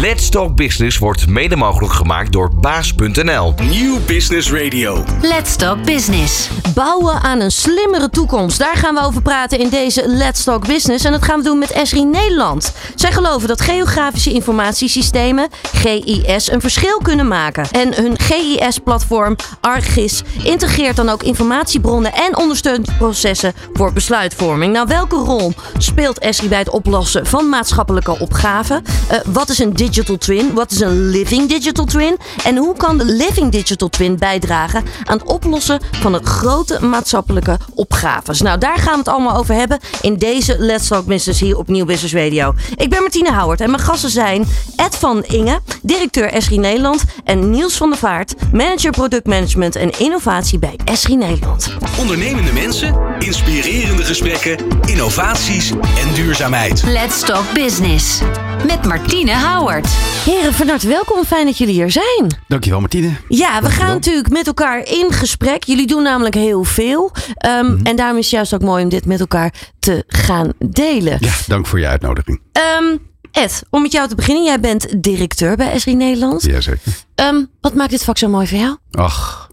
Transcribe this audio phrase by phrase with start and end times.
[0.00, 3.54] Let's Talk Business wordt mede mogelijk gemaakt door baas.nl.
[3.70, 5.04] Nieuw Business Radio.
[5.22, 6.48] Let's Talk Business.
[6.74, 8.58] Bouwen aan een slimmere toekomst.
[8.58, 11.04] Daar gaan we over praten in deze Let's Talk Business.
[11.04, 12.72] En dat gaan we doen met Esri Nederland.
[12.94, 17.70] Zij geloven dat geografische informatiesystemen, GIS, een verschil kunnen maken.
[17.70, 24.72] En hun GIS-platform Argis integreert dan ook informatiebronnen en ondersteunt processen voor besluitvorming.
[24.72, 28.82] Nou, welke rol speelt Esri bij het oplossen van maatschappelijke opgaven?
[29.12, 30.54] Uh, wat is een digital twin?
[30.54, 32.16] Wat is een living digital twin?
[32.44, 37.58] En hoe kan de living digital twin bijdragen aan het oplossen van het grote maatschappelijke
[37.74, 38.40] opgaves?
[38.40, 41.68] Nou, daar gaan we het allemaal over hebben in deze Let's Talk Business hier op
[41.68, 42.54] Nieuw Business Radio.
[42.76, 47.50] Ik ben Martine Howard en mijn gasten zijn Ed van Inge, directeur Esri Nederland en
[47.50, 51.76] Niels van der Vaart, manager productmanagement en innovatie bij Esri Nederland.
[51.98, 54.56] Ondernemende mensen, inspirerende gesprekken,
[54.86, 56.82] innovaties en duurzaamheid.
[56.82, 58.20] Let's Talk Business
[58.66, 59.75] met Martine Howard.
[59.84, 61.24] Heren, van harte welkom.
[61.24, 62.40] Fijn dat jullie hier zijn.
[62.48, 63.12] Dankjewel, Martine.
[63.28, 65.64] Ja, we gaan natuurlijk met elkaar in gesprek.
[65.64, 67.12] Jullie doen namelijk heel veel.
[67.46, 67.86] Um, mm-hmm.
[67.86, 71.16] En daarom is het juist ook mooi om dit met elkaar te gaan delen.
[71.20, 72.40] Ja, dank voor je uitnodiging.
[72.80, 72.98] Um,
[73.32, 74.44] Ed, om met jou te beginnen.
[74.44, 76.42] Jij bent directeur bij Esri Nederland.
[76.42, 76.92] Jazeker.
[77.14, 78.76] Um, wat maakt dit vak zo mooi voor jou?
[78.90, 79.50] Ach,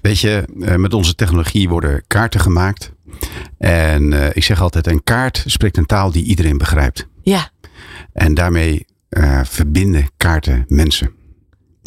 [0.00, 2.92] weet je, eh, met onze technologie worden kaarten gemaakt.
[3.58, 7.06] En uh, ik zeg altijd, een kaart spreekt een taal die iedereen begrijpt.
[7.22, 7.50] Ja.
[8.12, 11.10] En daarmee uh, verbinden kaarten mensen.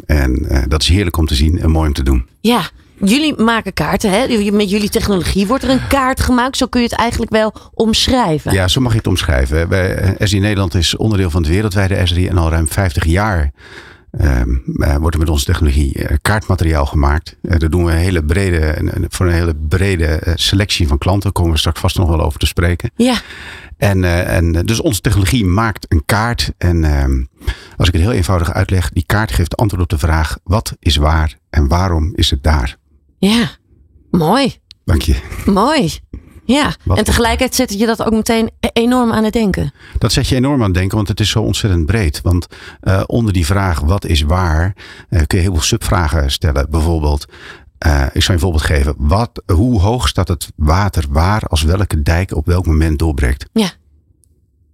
[0.05, 2.27] En uh, dat is heerlijk om te zien en mooi om te doen.
[2.41, 2.69] Ja,
[2.99, 4.11] jullie maken kaarten.
[4.11, 4.51] Hè?
[4.51, 6.57] Met jullie technologie wordt er een kaart gemaakt.
[6.57, 8.53] Zo kun je het eigenlijk wel omschrijven.
[8.53, 9.69] Ja, zo mag je het omschrijven.
[9.69, 13.51] Bij SRI Nederland is onderdeel van het wereldwijde SRI en al ruim 50 jaar
[14.99, 17.37] wordt er met onze technologie uh, kaartmateriaal gemaakt.
[17.41, 21.23] Uh, daar doen we een hele brede, voor een hele brede selectie van klanten.
[21.23, 22.91] Daar komen we straks vast nog wel over te spreken.
[22.95, 23.21] Ja.
[23.77, 26.53] En, en dus onze technologie maakt een kaart.
[26.57, 27.23] En ehm,
[27.77, 30.95] als ik het heel eenvoudig uitleg, die kaart geeft antwoord op de vraag: wat is
[30.95, 32.77] waar en waarom is het daar?
[33.17, 33.49] Ja,
[34.11, 34.59] mooi.
[34.85, 35.15] Dank je.
[35.45, 35.99] Mooi.
[36.51, 39.73] Ja, en tegelijkertijd zet je dat ook meteen e- enorm aan het denken.
[39.97, 42.21] Dat zet je enorm aan het denken, want het is zo ontzettend breed.
[42.21, 42.47] Want
[42.83, 44.75] uh, onder die vraag wat is waar,
[45.09, 46.69] uh, kun je heel veel subvragen stellen.
[46.69, 47.25] Bijvoorbeeld,
[47.87, 48.95] uh, ik zal je een voorbeeld geven.
[48.97, 53.45] Wat, hoe hoog staat het water waar als welke dijk op welk moment doorbreekt?
[53.53, 53.69] Ja.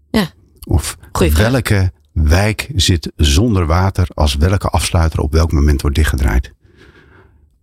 [0.10, 0.28] ja.
[0.68, 6.54] Of welke wijk zit zonder water als welke afsluiter op welk moment wordt dichtgedraaid?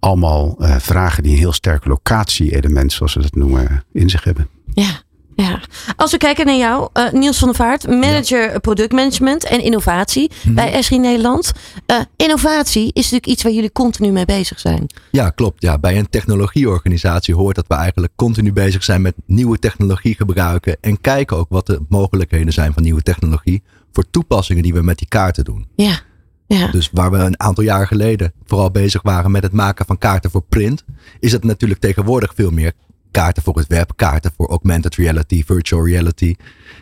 [0.05, 4.49] Allemaal uh, vragen die een heel sterk locatie-element, zoals we dat noemen, in zich hebben.
[4.75, 5.03] Ja.
[5.37, 5.61] Ja,
[5.97, 8.59] als we kijken naar jou, uh, Niels van der Vaart, manager ja.
[8.59, 10.55] productmanagement en innovatie mm-hmm.
[10.55, 11.53] bij Esri Nederland.
[11.87, 14.87] Uh, innovatie is natuurlijk iets waar jullie continu mee bezig zijn.
[15.11, 15.63] Ja, klopt.
[15.63, 20.77] Ja, bij een technologieorganisatie hoort dat we eigenlijk continu bezig zijn met nieuwe technologie gebruiken
[20.81, 23.63] en kijken ook wat de mogelijkheden zijn van nieuwe technologie
[23.93, 25.67] voor toepassingen die we met die kaarten doen.
[25.77, 26.01] Ja.
[26.47, 30.31] Dus waar we een aantal jaar geleden vooral bezig waren met het maken van kaarten
[30.31, 30.85] voor print,
[31.21, 32.73] is het natuurlijk tegenwoordig veel meer
[33.15, 36.35] kaarten voor het web, kaarten voor augmented reality, virtual reality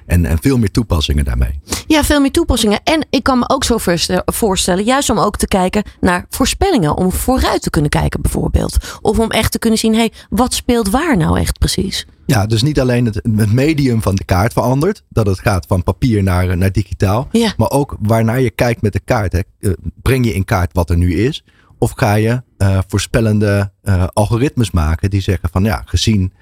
[0.07, 1.61] en, en veel meer toepassingen daarmee.
[1.87, 2.81] Ja, veel meer toepassingen.
[2.85, 3.77] En ik kan me ook zo
[4.25, 8.77] voorstellen, juist om ook te kijken naar voorspellingen, om vooruit te kunnen kijken bijvoorbeeld.
[9.01, 12.07] Of om echt te kunnen zien, hé, hey, wat speelt waar nou echt precies?
[12.27, 15.03] Ja, dus niet alleen het, het, medium van de kaart verandert.
[15.09, 17.29] Dat het gaat van papier naar, naar digitaal.
[17.33, 17.55] Ja.
[17.57, 19.33] Maar ook waarnaar je kijkt met de kaart.
[19.33, 19.41] Hè.
[19.61, 19.73] Eh,
[20.03, 21.45] breng je in kaart wat er nu is.
[21.83, 26.33] Of ga je uh, voorspellende uh, algoritmes maken die zeggen van ja, gezien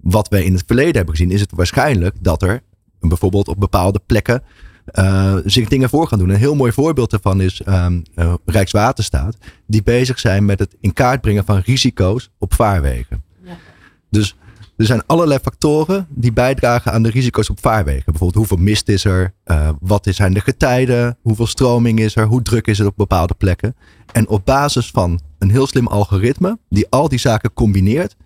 [0.00, 2.62] wat we in het verleden hebben gezien, is het waarschijnlijk dat er
[3.00, 4.42] bijvoorbeeld op bepaalde plekken
[4.92, 6.28] uh, zich dingen voor gaan doen.
[6.28, 8.02] Een heel mooi voorbeeld daarvan is um,
[8.44, 9.36] Rijkswaterstaat,
[9.66, 13.22] die bezig zijn met het in kaart brengen van risico's op vaarwegen.
[13.44, 13.56] Ja.
[14.10, 14.36] Dus
[14.76, 18.04] er zijn allerlei factoren die bijdragen aan de risico's op vaarwegen.
[18.04, 22.42] Bijvoorbeeld hoeveel mist is er, uh, wat zijn de getijden, hoeveel stroming is er, hoe
[22.42, 23.76] druk is het op bepaalde plekken.
[24.12, 28.16] En op basis van een heel slim algoritme die al die zaken combineert,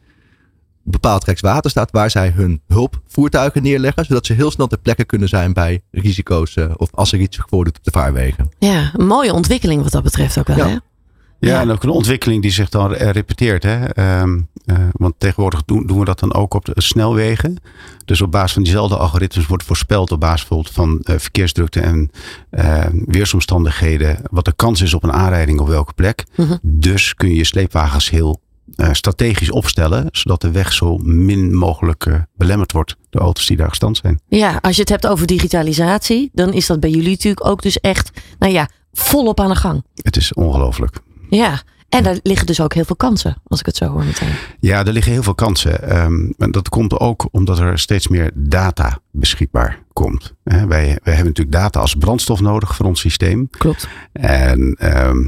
[0.83, 5.53] bepaalt Rijkswaterstaat waar zij hun hulpvoertuigen neerleggen, zodat ze heel snel ter plekke kunnen zijn
[5.53, 8.49] bij risico's uh, of als er iets voordoet op de vaarwegen.
[8.59, 10.57] Ja, een mooie ontwikkeling wat dat betreft ook wel.
[10.57, 10.69] Ja.
[10.69, 10.77] Hè?
[11.41, 13.63] Ja, en ook een ontwikkeling die zich dan repeteert.
[13.63, 13.99] Hè?
[14.21, 17.57] Um, uh, want tegenwoordig doen, doen, we dat dan ook op de snelwegen.
[18.05, 22.11] Dus op basis van diezelfde algoritmes wordt voorspeld op basis van uh, verkeersdrukte en
[22.51, 24.19] uh, weersomstandigheden.
[24.31, 26.25] wat de kans is op een aanrijding op welke plek.
[26.37, 26.57] Mhm.
[26.63, 28.41] Dus kun je je sleepwagens heel
[28.93, 30.09] strategisch opstellen.
[30.13, 34.21] Zodat de weg zo min mogelijk belemmerd wordt door auto's die daar gestand zijn.
[34.29, 37.81] Ja, als je het hebt over digitalisatie, dan is dat bij jullie natuurlijk ook dus
[37.81, 39.85] echt, nou ja, volop aan de gang.
[39.95, 41.01] Het is ongelooflijk.
[41.31, 44.35] Ja, En daar liggen dus ook heel veel kansen, als ik het zo hoor meteen.
[44.61, 45.89] Ja, er liggen heel veel kansen.
[45.91, 50.35] En dat komt ook omdat er steeds meer data beschikbaar komt.
[50.43, 53.49] Wij, wij hebben natuurlijk data als brandstof nodig voor ons systeem.
[53.51, 53.89] Klopt.
[54.13, 55.27] En ehm,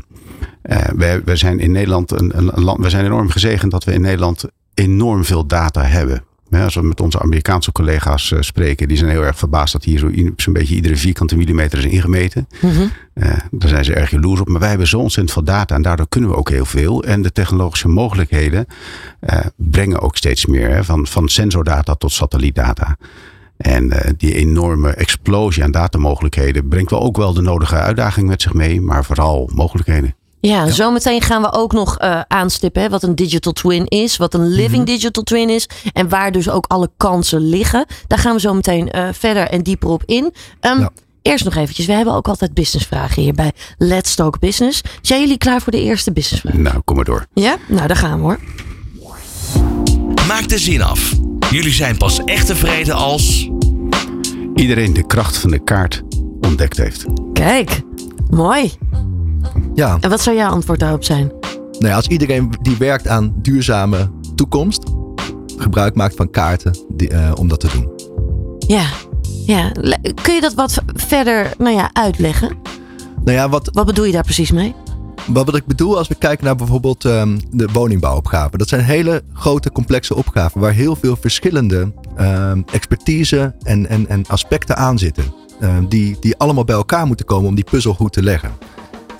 [0.62, 2.78] eh, wij, wij zijn in Nederland een, een, een land.
[2.78, 4.44] We zijn enorm gezegend dat we in Nederland
[4.74, 6.24] enorm veel data hebben.
[6.52, 9.84] Ja, als we met onze Amerikaanse collega's eh, spreken, die zijn heel erg verbaasd dat
[9.84, 12.48] hier zo zo'n beetje iedere vierkante millimeter is ingemeten.
[13.14, 14.48] Eh, daar zijn ze erg jaloers op.
[14.48, 17.02] Maar wij hebben zo ontzettend veel data en daardoor kunnen we ook heel veel.
[17.04, 18.66] En de technologische mogelijkheden
[19.20, 20.70] eh, brengen ook steeds meer.
[20.70, 22.96] Hè, van, van sensordata tot satellietdata.
[23.56, 28.54] En die enorme explosie aan datamogelijkheden brengt wel ook wel de nodige uitdaging met zich
[28.54, 28.80] mee.
[28.80, 30.14] Maar vooral mogelijkheden.
[30.48, 34.16] Ja, en zometeen gaan we ook nog eh, aanstippen hè, wat een digital twin is,
[34.16, 37.86] wat een living digital twin is en waar dus ook alle kansen liggen.
[38.06, 40.34] Daar gaan we zo meteen eh, verder en dieper op in.
[40.60, 40.90] Ehm, Ja.
[41.22, 44.80] Eerst nog eventjes, we hebben ook altijd businessvragen hier bij Let's Talk Business.
[45.02, 46.54] Zijn jullie klaar voor de eerste businessvraag?
[46.54, 47.26] Nou, kom maar door.
[47.34, 47.56] Ja?
[47.68, 48.38] Nou, daar gaan we hoor.
[50.28, 51.12] Maak de zin af.
[51.50, 53.48] Jullie zijn pas echt tevreden als...
[54.54, 56.02] Iedereen de kracht van de kaart
[56.40, 57.04] ontdekt heeft.
[57.32, 57.80] Kijk,
[58.30, 58.72] mooi.
[59.74, 61.32] Ja, En wat zou jouw antwoord daarop zijn?
[61.78, 64.82] nou ja, als iedereen die werkt aan duurzame toekomst,
[65.56, 67.90] gebruik maakt van kaarten die, eh, om dat te doen.
[68.58, 68.84] Ja,
[69.46, 69.70] ja.
[70.22, 72.56] Kun je dat wat verder nou ja, uitleggen?
[73.24, 74.74] Nou ja, wat, Wat bedoel je daar precies mee?
[75.26, 78.58] Wat, wat ik bedoel als we kijken naar bijvoorbeeld ehm, de woningbouwopgaven.
[78.58, 84.24] Dat zijn hele grote complexe opgaven waar heel veel verschillende ehm, expertise en, en, en
[84.28, 85.24] aspecten aan zitten.
[85.60, 88.50] Ehm, die, die allemaal bij elkaar moeten komen om die puzzel goed te leggen.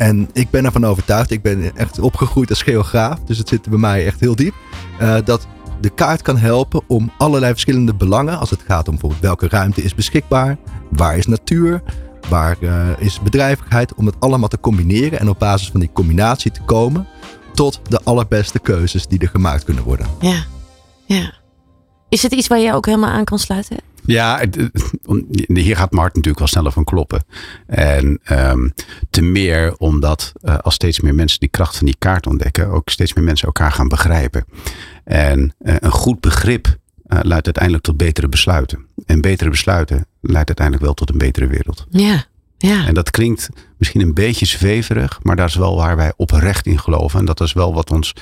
[0.03, 3.79] En ik ben ervan overtuigd, ik ben echt opgegroeid als geograaf, dus het zit bij
[3.79, 4.55] mij echt heel diep.
[4.99, 5.47] eh, dat
[5.81, 9.83] de kaart kan helpen om allerlei verschillende belangen, als het gaat om bijvoorbeeld welke ruimte
[9.83, 10.57] is beschikbaar,
[10.91, 11.83] waar is natuur,
[12.29, 16.51] Waar eh, is bedrijvigheid om het allemaal te combineren en op basis van die combinatie
[16.51, 17.07] te komen
[17.55, 20.07] tot de allerbeste keuzes die er gemaakt kunnen worden.
[20.21, 20.45] Ja,
[21.05, 21.33] ja.
[22.09, 23.77] Is het iets waar je ook helemaal aan kan sluiten?
[24.05, 24.45] Ja,
[25.47, 27.25] hier gaat Mart natuurlijk wel sneller van kloppen.
[27.67, 28.69] En ehm,
[29.11, 32.91] te meer omdat eh, als steeds meer mensen die kracht van die kaart ontdekken, ook
[32.91, 34.45] steeds meer mensen elkaar gaan begrijpen.
[35.05, 36.77] En eh, een goed begrip
[37.07, 38.87] eh, leidt uiteindelijk tot betere besluiten.
[39.07, 41.87] En betere besluiten leidt uiteindelijk wel tot een betere wereld.
[41.91, 42.25] Ja,
[42.59, 42.87] ja.
[42.87, 43.49] En dat klinkt
[43.79, 47.19] misschien een beetje zweverig, maar dat is wel waar wij oprecht in geloven.
[47.19, 48.15] En dat is wel wat ons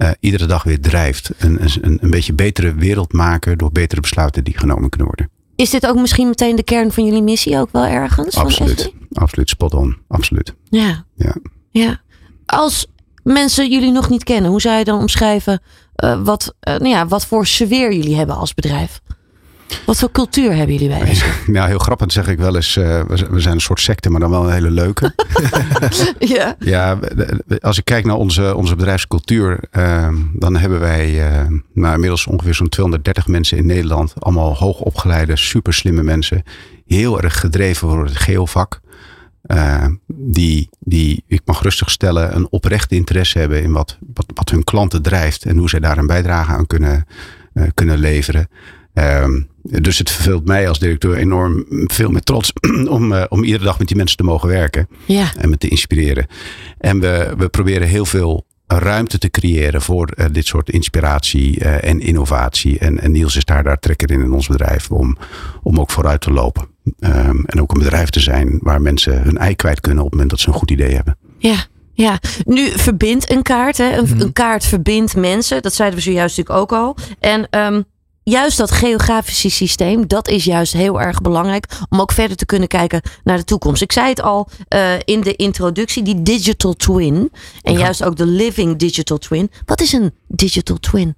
[0.00, 1.30] eh, iedere dag weer drijft.
[1.38, 5.30] Een, een, een beetje betere wereld maken door betere besluiten die genomen kunnen worden.
[5.56, 8.36] Is dit ook misschien meteen de kern van jullie missie ook wel ergens?
[8.36, 8.92] Absoluut.
[9.12, 9.96] Absoluut spot on.
[10.08, 10.54] Absoluut.
[10.68, 11.36] Ja, Ja.
[11.70, 12.00] ja.
[12.46, 12.86] Als
[13.22, 15.62] mensen jullie nog niet kennen, hoe zou je dan omschrijven
[15.94, 19.00] eh, wat, eh, nou ja, wat voor sfeer jullie hebben als bedrijf?
[19.86, 21.16] Wat voor cultuur hebben jullie bij?
[21.46, 22.76] Nou, heel grappig zeg ik wel eens.
[22.76, 23.00] eh,
[23.30, 25.14] we zijn- een soort secte, maar dan wel een hele leuke.
[26.18, 26.56] ja.
[26.74, 26.98] ja,
[27.60, 31.12] als ik kijk naar onze, onze bedrijfscultuur, eh, dan hebben wij
[31.74, 34.14] nou, inmiddels ongeveer zo'n 230 mensen in Nederland.
[34.18, 36.42] Allemaal hoogopgeleide, super slimme mensen.
[36.86, 38.80] Heel erg gedreven door het geovak.
[39.42, 44.50] Eh, die, die, ik mag rustig stellen, een oprecht interesse hebben in wat, wat, wat
[44.50, 47.06] hun klanten drijft en hoe zij daar een bijdrage aan kunnen,
[47.52, 48.48] eh, kunnen leveren.
[49.00, 52.52] Ehm, dus het verveelt mij als directeur enorm veel met trots
[52.88, 55.68] om, eh, om iedere dag met die mensen te mogen werken Ja, en me te
[55.68, 56.26] inspireren.
[56.78, 61.90] En we, we proberen heel veel ruimte te creëren voor eh, dit soort inspiratie eh,
[61.90, 62.78] en innovatie.
[62.78, 65.16] En, en Niels is daar, daar trekker in in ons bedrijf om,
[65.62, 66.66] om ook vooruit te lopen.
[66.98, 70.14] Ehm, en ook een bedrijf te zijn waar mensen hun ei kwijt kunnen op het
[70.14, 71.16] moment dat ze een goed idee hebben.
[71.38, 71.66] ja.
[71.92, 73.76] Ja, nu verbindt een kaart.
[73.76, 73.96] Hè?
[73.96, 75.62] Een, een kaart verbindt mensen.
[75.62, 76.96] Dat zeiden we zojuist natuurlijk ook al.
[77.18, 77.82] En ehm,
[78.22, 81.66] juist dat geografische systeem, dat is juist heel erg belangrijk.
[81.88, 83.82] Om ook verder te kunnen kijken naar de toekomst.
[83.82, 87.30] Ik zei het al eh, in de introductie, die digital twin.
[87.62, 89.50] En juist ook de living digital twin.
[89.64, 91.16] Wat is een digital twin?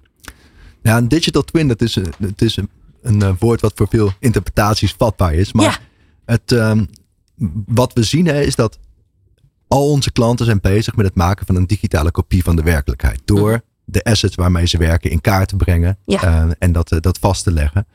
[0.81, 2.69] Ja, een digital twin, dat is, een, het is een,
[3.01, 5.53] een eh, woord wat voor veel interpretaties vatbaar is.
[5.53, 5.77] Maar Ja.
[6.25, 6.85] het, ehm,
[7.65, 8.79] wat we zien hè, is dat
[9.67, 13.21] al onze klanten zijn bezig met het maken van een digitale kopie van de werkelijkheid.
[13.25, 16.23] Door de assets waarmee ze werken in kaart te brengen Ja.
[16.23, 17.85] eh, en dat, eh, dat vast te leggen.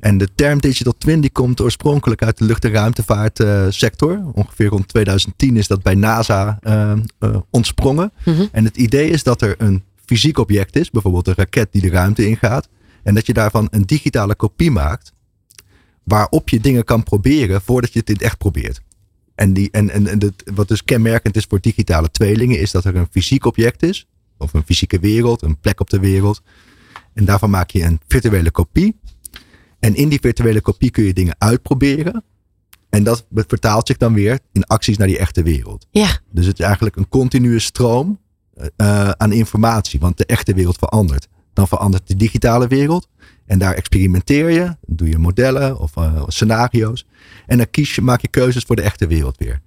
[0.00, 4.20] En de term digital twin die komt oorspronkelijk uit de lucht- en ruimtevaartsector.
[4.32, 8.12] Ongeveer rond 2010 is dat bij NASA eh, eh, ontsprongen.
[8.24, 8.46] Mhm.
[8.52, 11.90] En het idee is dat er een fysiek object is, bijvoorbeeld een raket die de
[11.90, 12.68] ruimte ingaat.
[13.02, 15.12] En dat je daarvan een digitale kopie maakt,
[16.04, 18.80] waarop je dingen kan proberen voordat je het in het echt probeert.
[19.34, 22.96] En, die, en, en, en wat dus kenmerkend is voor digitale tweelingen, is dat er
[22.96, 24.06] een fysiek object is,
[24.40, 26.42] of een fysieke wereld, een plek op de wereld.
[27.14, 28.96] En daarvan maak je een virtuele kopie.
[29.78, 32.24] En in die virtuele kopie kun je dingen uitproberen.
[32.90, 35.86] En dat vertaalt zich dan weer in acties naar die echte wereld.
[35.90, 38.18] Ja, Dus het is eigenlijk een continue stroom
[38.76, 41.28] eh, aan informatie, want de echte wereld verandert.
[41.52, 43.08] Dan verandert de digitale wereld.
[43.46, 47.06] En daar experimenteer je, doe je modellen of uh, scenario's.
[47.46, 49.60] En dan kies je, maak je keuzes voor de echte wereld weer.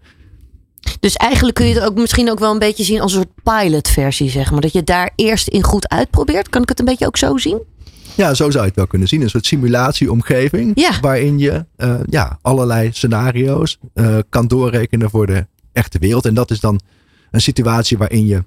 [0.99, 3.61] Dus eigenlijk kun je het ook misschien ook wel een beetje zien als een soort
[3.61, 4.61] pilotversie, zeg maar.
[4.61, 6.49] Dat je daar eerst in goed uitprobeert.
[6.49, 7.61] Kan ik het een beetje ook zo zien?
[8.15, 9.21] Ja, zo zou je het wel kunnen zien.
[9.21, 10.71] Een soort simulatieomgeving.
[10.75, 10.99] Ja.
[11.01, 16.25] Waarin je uh, ja, allerlei scenario's uh, kan doorrekenen voor de echte wereld.
[16.25, 16.79] En dat is dan
[17.31, 18.43] een situatie waarin je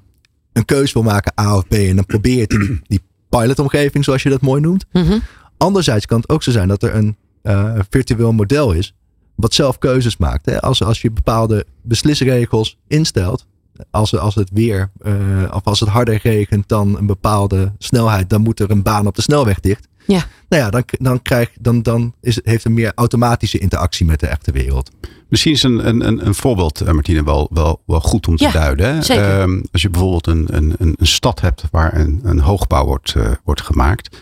[0.53, 1.73] een keus wil maken, A of B.
[1.73, 4.85] En dan probeer je het in die, die pilotomgeving, zoals je dat mooi noemt.
[4.93, 5.23] Mm -hmm.
[5.57, 8.95] Anderzijds kan het ook zo zijn dat er een uh, virtueel model is.
[9.37, 10.47] Wat zelf keuzes maakt.
[10.47, 10.61] Hè?
[10.61, 13.47] Als, als je bepaalde beslisregels instelt.
[13.91, 15.15] Als, als het weer, uh,
[15.55, 19.15] of als het harder regent dan een bepaalde snelheid, dan moet er een baan op
[19.15, 19.89] de snelweg dicht.
[20.07, 20.25] Ja.
[20.49, 24.27] Nou ja, dan, dan, krijg, dan, dan is, heeft een meer automatische interactie met de
[24.27, 24.91] echte wereld.
[25.29, 28.95] Misschien is een, een, een voorbeeld, Martine, wel, wel, wel goed om te ja, duiden.
[28.95, 29.03] Hè?
[29.03, 29.41] Zeker.
[29.41, 33.31] Um, als je bijvoorbeeld een, een, een stad hebt waar een, een hoogbouw wordt, uh,
[33.45, 34.17] wordt gemaakt.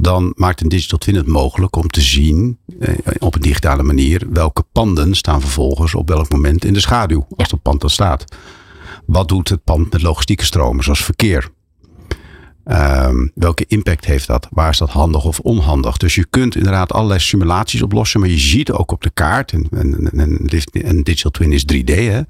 [0.00, 4.26] Dan maakt een digital twin het mogelijk om te zien eh, op een digitale manier
[4.30, 7.26] welke panden staan vervolgens op welk moment in de schaduw.
[7.36, 8.24] Als het pand er staat.
[9.06, 11.50] Wat doet het pand met logistieke stromen zoals verkeer?
[12.64, 14.48] Um, welke impact heeft dat?
[14.50, 15.96] Waar is dat handig of onhandig?
[15.96, 19.66] Dus je kunt inderdaad allerlei simulaties oplossen, maar je ziet ook op de kaart, en,
[19.70, 22.20] en, en, en digital twin is 3D, hè?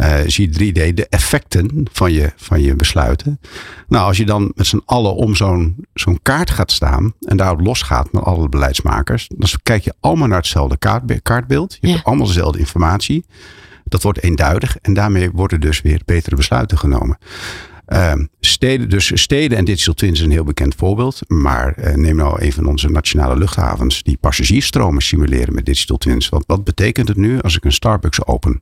[0.00, 3.40] Uh, zie je 3D de effecten van je, van je besluiten.
[3.88, 7.60] Nou, als je dan met z'n allen om zo'n zo'n kaart gaat staan en daarop
[7.60, 11.78] losgaat met alle beleidsmakers, dan kijk je allemaal naar hetzelfde kaart, kaartbeeld.
[11.80, 11.92] Je Ja.
[11.92, 13.24] hebt allemaal dezelfde informatie.
[13.84, 17.18] Dat wordt eenduidig en daarmee worden dus weer betere besluiten genomen.
[17.88, 21.20] Uh, steden, dus steden en digital twins is een heel bekend voorbeeld.
[21.28, 26.28] Maar uh, neem nou een van onze nationale luchthavens die passagiersstromen simuleren met digital twins.
[26.28, 28.60] Want wat betekent het nu als ik een Starbucks open?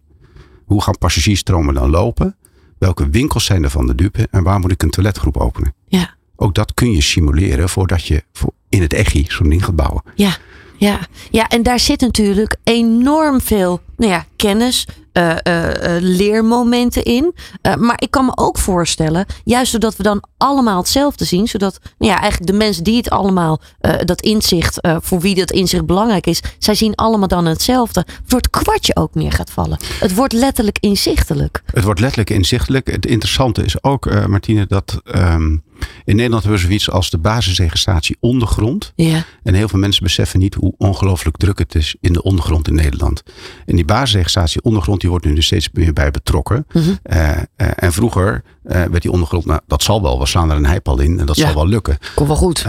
[0.68, 2.36] Hoe gaan passagiersstromen dan lopen?
[2.78, 4.28] Welke winkels zijn er van de dupe?
[4.30, 5.74] En waar moet ik een toiletgroep openen?
[5.86, 6.14] Ja.
[6.36, 8.24] Ook dat kun je simuleren voordat je
[8.68, 10.02] in het echi zo'n ding gaat bouwen.
[10.14, 10.36] Ja,
[10.76, 14.86] ja, ja, en daar zit natuurlijk enorm veel nou ja, kennis,
[15.18, 17.34] uh, leermomenten in.
[17.78, 22.12] Maar ik kan me ook voorstellen, juist doordat we dan allemaal hetzelfde zien, zodat nou
[22.12, 23.60] ja, eigenlijk de mensen die het allemaal,
[24.04, 28.50] dat inzicht, voor wie dat inzicht belangrijk is, zij zien allemaal dan hetzelfde, voor het
[28.50, 29.78] kwartje ook meer gaat vallen.
[30.00, 31.62] Het wordt letterlijk inzichtelijk.
[31.72, 32.90] Het wordt letterlijk inzichtelijk.
[32.90, 35.62] Het interessante is ook, Martine, dat um,
[36.04, 38.92] in Nederland hebben we zoiets als de basisregistratie ondergrond.
[38.94, 39.24] Ja.
[39.42, 42.74] En heel veel mensen beseffen niet hoe ongelooflijk druk het is in de ondergrond in
[42.74, 43.22] Nederland.
[43.66, 46.66] En die basisregistratie ondergrond, die wordt nu dus steeds meer bij betrokken.
[46.68, 46.78] Mhm.
[46.78, 47.16] Mm -hmm.
[47.16, 50.56] uh, uh, en vroeger uh, werd die ondergrond, nou, dat zal wel, we slaan er
[50.56, 51.44] een heipal in en dat ja.
[51.44, 51.98] zal wel lukken.
[52.14, 52.66] Komt wel goed.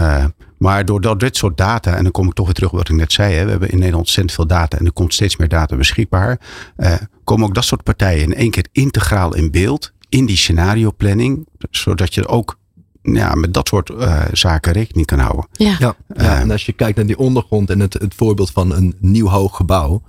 [0.58, 2.94] maar door dit soort data, en dan kom ik toch weer terug op wat ik
[2.94, 5.48] net zei, hè, we hebben in Nederland ontzettend veel data en er komt steeds meer
[5.48, 6.40] data beschikbaar.
[6.76, 10.92] eh, komen ook dat soort partijen in één keer integraal in beeld in die scenario
[10.92, 12.58] planning, zodat je ook
[13.02, 15.46] ja, met dat soort uh, zaken rekening kan houden.
[15.52, 15.76] Ja.
[15.78, 18.94] Ja, ja, en als je kijkt naar die ondergrond en het, het voorbeeld van een
[18.98, 20.02] nieuw hoog gebouw,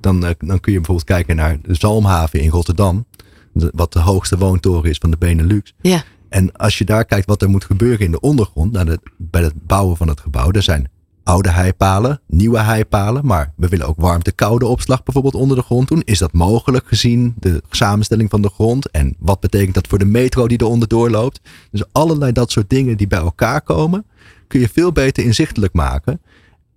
[0.00, 3.06] dan, uh, dan kun je bijvoorbeeld kijken naar de Zalmhaven in Rotterdam,
[3.52, 5.74] wat de hoogste woontoren is van de Benelux.
[5.80, 6.04] Ja.
[6.28, 9.42] En als je daar kijkt wat er moet gebeuren in de ondergrond, nou de, bij
[9.42, 10.90] het bouwen van het gebouw, er zijn
[11.24, 16.02] oude heipalen, nieuwe heipalen, maar we willen ook warmte-koude opslag bijvoorbeeld onder de grond doen.
[16.04, 18.90] Is dat mogelijk gezien de samenstelling van de grond?
[18.90, 21.40] En wat betekent dat voor de metro die eronder doorloopt?
[21.70, 24.06] Dus allerlei dat soort dingen die bij elkaar komen,
[24.48, 26.20] kun je veel beter inzichtelijk maken.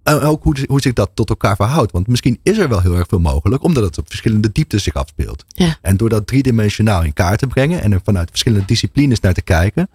[0.04, 1.92] En ook hoe, hoe zich dat tot elkaar verhoudt.
[1.92, 4.94] Want misschien is er wel heel erg veel mogelijk, omdat het op verschillende dieptes zich
[4.94, 5.46] afspeelt.
[5.48, 5.78] Ja.
[5.82, 9.42] En door dat driedimensionaal in kaart te brengen en er vanuit verschillende disciplines naar te
[9.42, 9.90] kijken,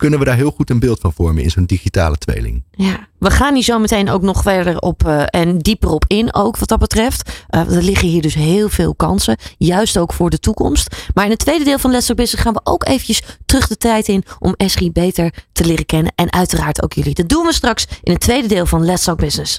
[0.00, 2.62] kunnen we daar heel goed een beeld van vormen in zo'n digitale tweeling.
[2.70, 6.34] Ja, we gaan hier zo meteen ook nog verder op uh, en dieper op in,
[6.34, 7.44] ook wat dat betreft.
[7.50, 10.96] Uh, er liggen hier dus heel veel kansen, juist ook voor de toekomst.
[11.14, 13.76] Maar in het tweede deel van Let's Talk Business gaan we ook eventjes terug de
[13.76, 16.12] tijd in om Esri beter te leren kennen.
[16.14, 17.14] En uiteraard ook jullie.
[17.14, 19.58] Dat doen we straks in het tweede deel van Let's Talk Business.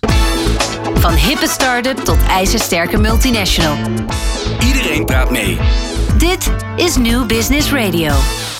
[0.93, 3.77] Van hippe start-up tot ijzersterke multinational.
[4.65, 5.57] Iedereen praat mee.
[6.17, 8.13] Dit is New Business Radio.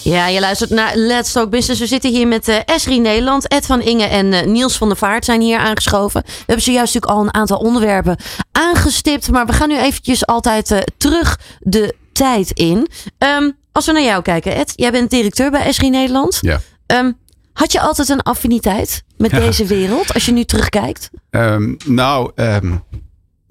[0.03, 1.79] Ja, je luistert naar Let's Talk Business.
[1.79, 3.47] We zitten hier met uh, Esri Nederland.
[3.47, 6.21] Ed van Inge en uh, Niels van der Vaart zijn hier aangeschoven.
[6.25, 8.17] We hebben zojuist natuurlijk al een aantal onderwerpen
[8.51, 9.31] aangestipt.
[9.31, 12.87] Maar we gaan nu eventjes altijd uh, terug de tijd in.
[13.17, 14.73] Um, als we naar jou kijken, Ed.
[14.75, 16.37] Jij bent directeur bij Esri Nederland.
[16.41, 16.59] Ja.
[16.87, 17.17] Um,
[17.53, 19.39] had je altijd een affiniteit met ja.
[19.39, 21.09] deze wereld als je nu terugkijkt?
[21.29, 22.31] Um, nou,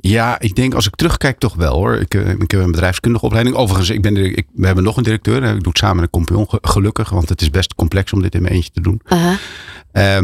[0.00, 1.95] ja, ik denk als ik terugkijk toch wel hoor.
[1.95, 3.57] Ik, uh, ik heb een bedrijfskundige opleiding.
[3.57, 5.42] Overigens, ik ben ik, we hebben nog een directeur.
[5.42, 7.11] Ik doe het samen met een compagnon gelukkig.
[7.11, 9.00] Want het is best complex om dit in mijn eentje te doen.
[9.09, 9.37] Uh
[9.92, 10.16] -huh.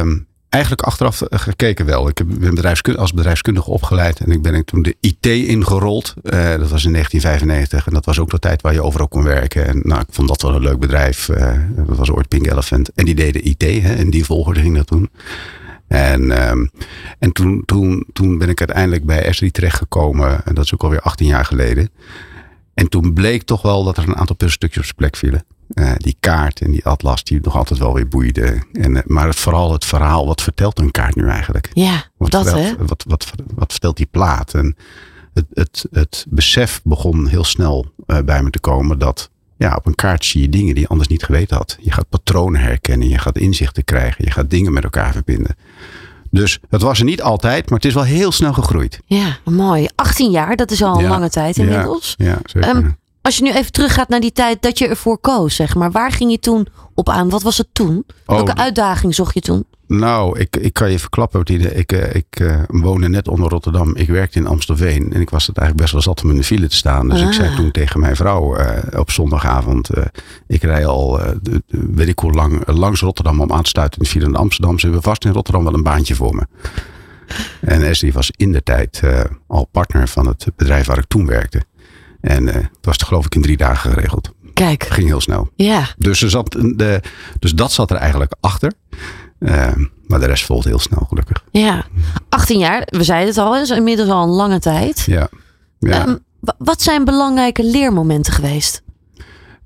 [0.00, 2.08] um, eigenlijk achteraf eh, gekeken wel.
[2.08, 6.14] Ik heb- ben bedrijfskundige, als bedrijfskundige opgeleid en ik ben toen de IT ingerold.
[6.22, 9.24] Eh, dat was in 1995 en dat was ook de tijd waar je overal kon
[9.24, 9.66] werken.
[9.66, 11.28] En nou, ik vond dat wel een leuk bedrijf.
[11.28, 12.92] Eh, dat was ooit Pink Elephant.
[12.94, 15.10] En die deden IT, hè, in die volgorde ging dat toen.
[15.94, 16.66] En, ehm,
[17.18, 20.44] en toen, toen, toen ben ik uiteindelijk bij Esri terechtgekomen.
[20.44, 21.90] En dat is ook alweer 18 jaar geleden.
[22.74, 25.44] En toen bleek toch wel dat er een aantal puzzelstukjes op zijn plek vielen.
[25.68, 28.62] Eh, die kaart en die atlas die nog altijd wel weer boeide.
[28.72, 31.70] En, eh, maar het, vooral het verhaal, wat vertelt een kaart nu eigenlijk?
[31.72, 32.50] Ja, Wat, dat hè?
[32.50, 34.54] vertelt, wat, wat, wat vertelt die plaat?
[34.54, 34.76] En
[35.34, 39.86] het, het, het besef begon heel snel eh, bij me te komen dat ja, op
[39.86, 41.76] een kaart zie je dingen die je anders niet geweten had.
[41.80, 45.56] Je gaat patronen herkennen, je gaat inzichten krijgen, je gaat dingen met elkaar verbinden.
[46.30, 49.00] Dus het was er niet altijd, maar het is wel heel snel gegroeid.
[49.06, 49.86] Ja, mooi.
[49.94, 51.08] 18 jaar, dat is al een Ja.
[51.08, 52.14] lange tijd inmiddels.
[52.16, 52.68] Ja, ja zeker.
[52.70, 52.90] Ehm,
[53.24, 55.90] Als je nu even teruggaat naar die tijd dat je ervoor koos, zeg maar.
[55.90, 57.28] Waar ging je toen op aan?
[57.28, 58.04] Wat was het toen?
[58.26, 59.64] Oh, Welke uitdaging zocht je toen?
[59.86, 61.36] Nou, ik, ik kan je verklappen.
[61.38, 61.74] Martine.
[61.74, 63.96] Ik, eh, ik eh, woonde net onder Rotterdam.
[63.96, 65.12] Ik werkte in Amstelveen.
[65.12, 67.08] En ik was het eigenlijk best wel zat om in de file te staan.
[67.08, 67.56] Dus ik zei Ah.
[67.56, 69.88] toen tegen mijn vrouw eh, op zondagavond.
[70.46, 71.20] ik rij al,
[71.68, 74.78] weet ik hoe lang, langs Rotterdam om aan te sluiten in de file naar Amsterdam.
[74.78, 76.46] Ze hebben vast in Rotterdam wel een baantje voor me.
[77.60, 79.02] En Esri was in de tijd
[79.46, 81.62] al partner van het bedrijf waar ik toen werkte.
[82.24, 84.30] En eh, het was geloof ik in drie dagen geregeld.
[84.54, 85.48] Kijk, Ging heel snel.
[85.56, 85.86] ja.
[85.98, 87.00] Dus, er zat de,
[87.38, 88.72] dus dat zat er eigenlijk achter.
[89.38, 89.72] Eh,
[90.06, 91.44] maar de rest volgde heel snel, gelukkig.
[91.50, 91.84] Ja,
[92.28, 95.02] 18 jaar, we zeiden het al, is inmiddels al een lange tijd.
[95.06, 95.28] Ja.
[95.78, 96.00] ja.
[96.06, 98.82] Ehm, wa- wat zijn belangrijke leermomenten geweest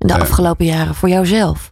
[0.07, 1.69] de afgelopen jaren voor jouzelf?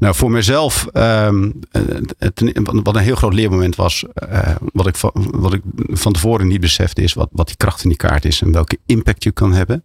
[0.00, 2.28] nou, voor mezelf, ehm, eh,
[2.64, 6.60] wat een heel groot leermoment was, eh, wat, ik van, wat ik van tevoren niet
[6.60, 9.52] besefte, is wat, wat die kracht in die kaart is en welke impact je kan
[9.52, 9.84] hebben.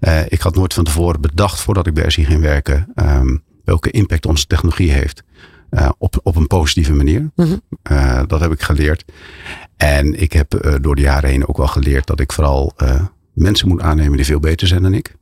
[0.00, 3.90] Eh, ik had nooit van tevoren bedacht, voordat ik bij SI ging werken, ehm, welke
[3.90, 5.22] impact onze technologie heeft.
[5.98, 7.30] op, op een positieve manier.
[7.36, 7.56] Mhm.
[8.26, 9.04] Dat heb ik geleerd.
[9.76, 12.74] En ik heb door de jaren heen ook wel geleerd dat ik vooral
[13.32, 15.14] mensen moet aannemen die veel beter zijn dan ik.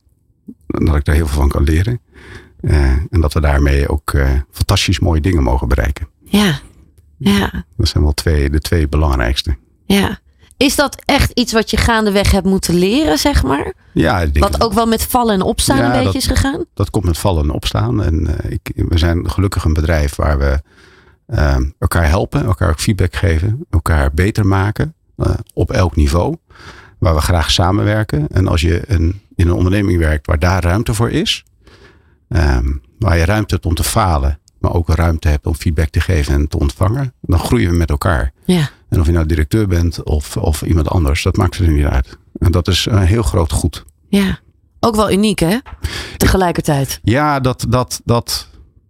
[0.67, 1.99] Dat ik daar heel veel van kan leren.
[2.61, 6.07] Eh, en dat we daarmee ook eh, fantastisch mooie dingen mogen bereiken.
[6.23, 6.59] Ja,
[7.17, 9.57] ja, Dat zijn wel twee, de twee belangrijkste.
[9.85, 10.19] ja.
[10.57, 13.73] Is dat echt iets wat je gaandeweg hebt moeten leren, zeg maar?
[13.93, 16.27] Ja, ik denk Wat ook wel met vallen en opstaan Ja, een beetje dat- is
[16.27, 16.65] gegaan?
[16.73, 18.03] dat komt met vallen en opstaan.
[18.03, 20.61] En eh, ik, we zijn gelukkig een bedrijf waar we
[21.25, 24.93] eh, elkaar helpen, elkaar ook feedback geven, elkaar beter maken
[25.53, 26.35] op elk niveau.
[26.97, 28.27] Waar we graag samenwerken.
[28.27, 31.43] En als je een, in een onderneming werkt waar daar ruimte voor is,
[32.29, 32.67] ehm,
[32.99, 36.33] waar je ruimte hebt om te falen, maar ook ruimte hebt om feedback te geven
[36.33, 38.31] en te ontvangen, dan groeien we met elkaar.
[38.45, 41.85] Ja, En of je nou directeur bent of, of iemand anders, dat maakt er niet
[41.85, 42.17] uit.
[42.39, 43.85] En dat is een heel groot goed.
[44.09, 44.39] ja.
[44.81, 45.57] Ook wel uniek, hè?
[46.17, 46.99] Tegelijkertijd.
[47.03, 48.48] Ja, dat, dat, dat,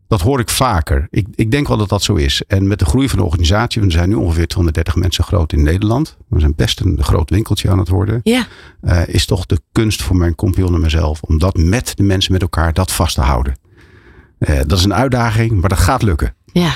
[0.09, 1.07] dat hoor ik vaker.
[1.09, 2.43] Ik, ik denk wel dat dat zo is.
[2.47, 5.63] En met de groei van de organisatie, we zijn nu ongeveer 230 mensen groot in
[5.63, 6.17] Nederland.
[6.27, 8.19] We zijn best een groot winkeltje aan het worden.
[8.23, 8.47] Ja,
[8.81, 12.31] eh, is toch de kunst voor mijn compagnon en mezelf om dat met de mensen
[12.31, 13.59] met elkaar dat vast te houden.
[14.37, 16.35] Eh, dat is een uitdaging, maar dat gaat lukken.
[16.45, 16.73] ja.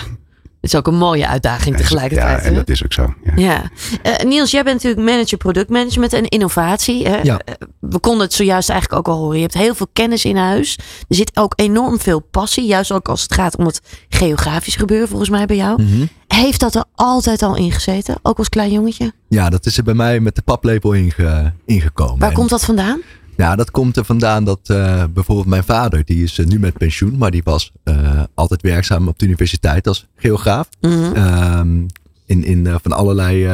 [0.63, 2.41] Het is ook een mooie uitdaging tegelijkertijd.
[2.41, 3.13] Ja, en dat is ook zo.
[3.23, 3.33] Ja.
[3.35, 3.63] Ja.
[4.01, 7.07] Eh, Niels, jij bent natuurlijk manager productmanagement en innovatie.
[7.07, 7.17] Hè?
[7.21, 7.39] Ja.
[7.39, 9.35] Eh, We konden het zojuist eigenlijk ook al horen.
[9.35, 10.77] Je hebt heel veel kennis in huis.
[11.07, 12.65] Er zit ook enorm veel passie.
[12.65, 15.81] Juist ook als het gaat om het geografisch gebeuren, volgens mij bij jou.
[15.83, 16.05] Mhm.
[16.27, 18.15] Heeft dat er altijd al in gezeten?
[18.21, 19.13] Ook als klein jongetje?
[19.27, 22.19] Ja, dat is er bij mij met de paplepel inge, ingekomen.
[22.19, 23.01] Waar En- komt dat vandaan?
[23.37, 26.77] Ja, dat komt er vandaan dat eh, bijvoorbeeld mijn vader, die is eh, nu met
[26.77, 30.69] pensioen, maar die was eh, altijd werkzaam op de universiteit als geograaf.
[30.81, 31.13] Mhm.
[31.13, 31.85] Ehm,
[32.25, 33.47] in in van allerlei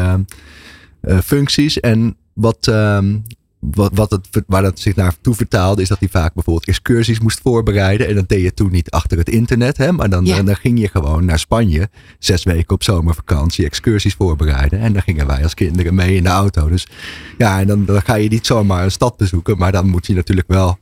[1.24, 1.80] functies.
[1.80, 3.18] En wat, ehm,
[3.60, 7.40] wat, wat het, waar dat zich naartoe vertaalde, is dat hij vaak bijvoorbeeld excursies moest
[7.44, 8.08] voorbereiden.
[8.08, 10.44] En dat deed je toen niet achter het internet, hè, maar dan, Ja.
[10.44, 14.80] dan ging je gewoon naar Spanje, zes weken op zomervakantie, excursies voorbereiden.
[14.80, 16.70] En dan gingen wij als kinderen mee in de auto.
[16.70, 16.88] Dus
[17.38, 20.14] ja, en dan, dan ga je niet zomaar een stad bezoeken, maar dan moet je
[20.14, 20.78] natuurlijk wel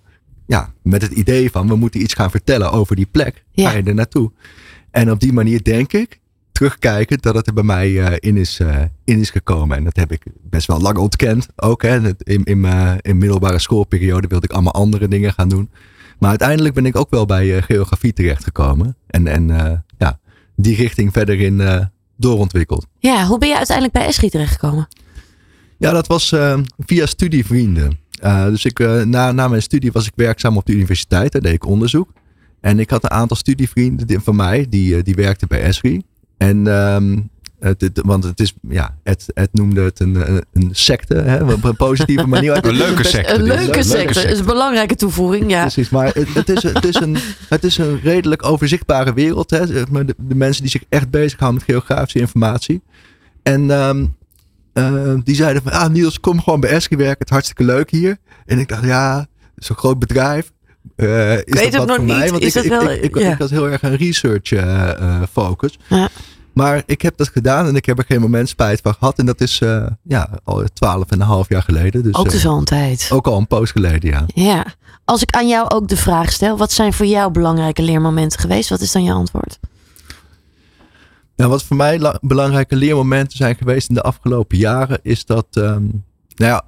[0.47, 3.43] ja, met het idee van we moeten iets gaan vertellen over die plek.
[3.51, 3.69] Ja.
[3.69, 4.31] Ga je er naartoe.
[4.91, 6.19] En op die manier denk ik,
[6.57, 9.77] terugkijkend, dat het er bij mij eh, in, is, eh, in is gekomen.
[9.77, 11.47] En dat heb ik best wel lang ontkend.
[11.55, 15.69] Ook hè, in, in mijn in middelbare schoolperiode wilde ik allemaal andere dingen gaan doen.
[16.19, 18.95] Maar uiteindelijk ben ik ook wel bij eh, geografie terechtgekomen.
[19.07, 20.19] En, en eh, ja,
[20.55, 22.87] die richting verder in eh, doorontwikkeld.
[22.99, 24.87] Ja, hoe ben je uiteindelijk bij Esri terechtgekomen?
[25.77, 27.99] Ja, dat was eh, via studievrienden.
[28.21, 31.31] Eh, dus ik, eh, na, na mijn studie was ik werkzaam op de universiteit.
[31.31, 32.09] Daar deed ik onderzoek.
[32.61, 36.01] En ik had een aantal studievrienden die- van mij, die, eh, die werkten bij Esri.
[36.37, 37.19] En ehm,
[37.59, 41.53] Het, het- want het is, ja, Ed, Ed noemde het een, een, een secte, hè,
[41.53, 42.65] op een positieve manier.
[42.65, 43.33] Een leuke secte.
[43.33, 44.21] Een is leuke secte.
[44.21, 45.61] Is een belangrijke toevoeging, ja.
[45.61, 47.17] Precies, maar het, het, is, het, is een,
[47.49, 49.49] het is een redelijk overzichtbare wereld.
[49.49, 49.67] Hè?
[49.67, 49.85] De,
[50.17, 52.81] de mensen die zich echt bezighouden met geografische informatie.
[53.43, 54.05] En ehm,
[54.73, 57.17] eh, die zeiden van, ah Niels, kom gewoon bij Esri werken.
[57.19, 58.17] Het is hartstikke leuk hier.
[58.45, 60.51] En ik dacht, ja, zo'n groot bedrijf.
[60.95, 62.29] Eh, is weet dat wat nog niet.
[62.31, 63.31] Want Is ik, dat ik, wel- ik, ik, ja.
[63.31, 65.79] ik had heel erg een research eh, eh, focus.
[65.89, 66.09] Ja.
[66.53, 69.19] Maar ik heb dat gedaan en ik heb er geen moment spijt van gehad.
[69.19, 69.57] En dat is
[70.03, 72.03] ja, al twaalf en een half jaar geleden.
[72.03, 73.09] Dus, Ook dus al een tijd.
[73.13, 74.23] ook al een poos geleden, ja.
[74.33, 74.65] Ja.
[75.05, 78.69] Als ik aan jou ook de vraag stel, wat zijn voor jou belangrijke leermomenten geweest?
[78.69, 79.59] Wat is dan je antwoord?
[81.35, 85.47] Nou, wat voor mij la- belangrijke leermomenten zijn geweest in de afgelopen jaren, is dat,
[85.51, 85.83] ehm,
[86.35, 86.63] nou ja,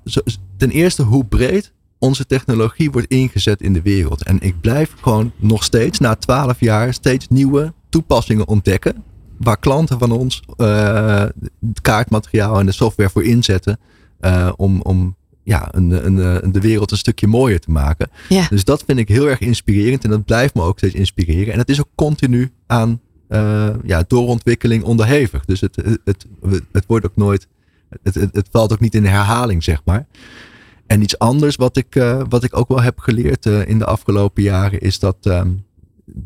[0.58, 4.24] ten eerste hoe breed onze technologie wordt ingezet in de wereld.
[4.24, 9.04] En ik blijf gewoon nog steeds, na twaalf jaar, steeds nieuwe toepassingen ontdekken.
[9.38, 11.24] Waar klanten van ons eh,
[11.68, 13.80] het kaartmateriaal en de software voor inzetten.
[14.20, 18.10] eh, om, om ja, een, een, een- de wereld een stukje mooier te maken.
[18.30, 18.48] Ja.
[18.50, 20.04] Dus dat vind ik heel erg inspirerend.
[20.04, 21.54] En dat blijft me ook steeds inspireren.
[21.54, 25.46] En het is ook continu aan eh, ja, doorontwikkeling onderhevig.
[25.46, 27.48] Dus het, het, het, het wordt ook nooit.
[28.04, 30.06] Het, het, het valt ook niet in herhaling, zeg maar.
[30.90, 33.86] En iets anders wat ik, eh, wat ik ook wel heb geleerd eh, in de
[33.86, 35.52] afgelopen jaren is dat, ehm,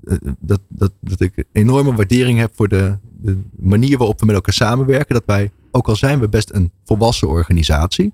[0.03, 4.35] eh, dat, dat, dat ik enorme waardering heb voor de, de manier waarop we met
[4.35, 5.15] elkaar samenwerken.
[5.15, 8.13] Dat wij, ook al zijn we best een volwassen organisatie,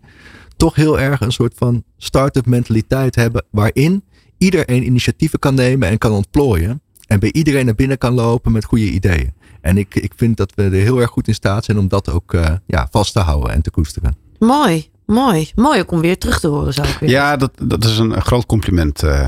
[0.57, 4.03] toch heel erg een soort van start-up mentaliteit hebben waarin
[4.37, 6.81] iedereen initiatieven kan nemen en kan ontplooien.
[7.07, 9.33] En bij iedereen naar binnen kan lopen met goede ideeën.
[9.61, 12.09] En ik, ik vind dat we er heel erg goed in staat zijn om dat
[12.09, 14.15] ook ja, vast te houden en te koesteren.
[14.39, 15.51] Mooi, mooi.
[15.55, 17.09] Mooi ook om weer terug te horen, zou ik weer.
[17.09, 19.27] Ja, dat, dat is een groot compliment eh,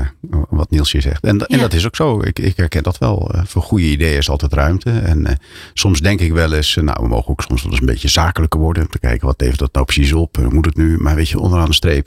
[0.50, 1.24] wat Niels hier zegt.
[1.24, 1.62] En, en Ja.
[1.62, 2.20] dat is ook zo.
[2.22, 3.30] Ik, ik herken dat wel.
[3.34, 4.90] Eh, voor goede ideeën is altijd ruimte.
[4.90, 5.34] En eh,
[5.74, 8.60] soms denk ik wel eens, nou we mogen ook soms wel eens een beetje zakelijker
[8.60, 8.82] worden.
[8.82, 10.36] Om te kijken wat levert dat nou precies op.
[10.36, 10.98] Hoe moet het nu?
[10.98, 12.06] Maar weet je, onderaan de streep.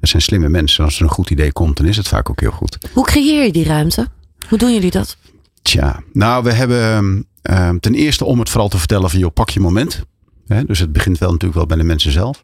[0.00, 0.84] Het zijn slimme mensen.
[0.84, 2.78] Als er een goed idee komt, dan is het vaak ook heel goed.
[2.92, 4.06] Hoe creëer je die ruimte?
[4.48, 5.16] Hoe doen jullie dat?
[5.62, 9.50] Tja, nou we hebben eh, ten eerste om het vooral te vertellen van joh, pak
[9.50, 10.02] je moment.
[10.48, 12.42] Hè, dus het begint wel natuurlijk wel bij de mensen zelf.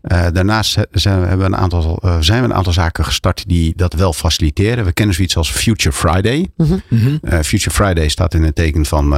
[0.00, 3.48] Eh, daarnaast zijn we, hebben we een aantal, eh, zijn we een aantal zaken gestart
[3.48, 4.84] die dat wel faciliteren.
[4.84, 6.48] We kennen zoiets als Future Friday.
[7.22, 9.08] Eh, Future Friday staat in het teken van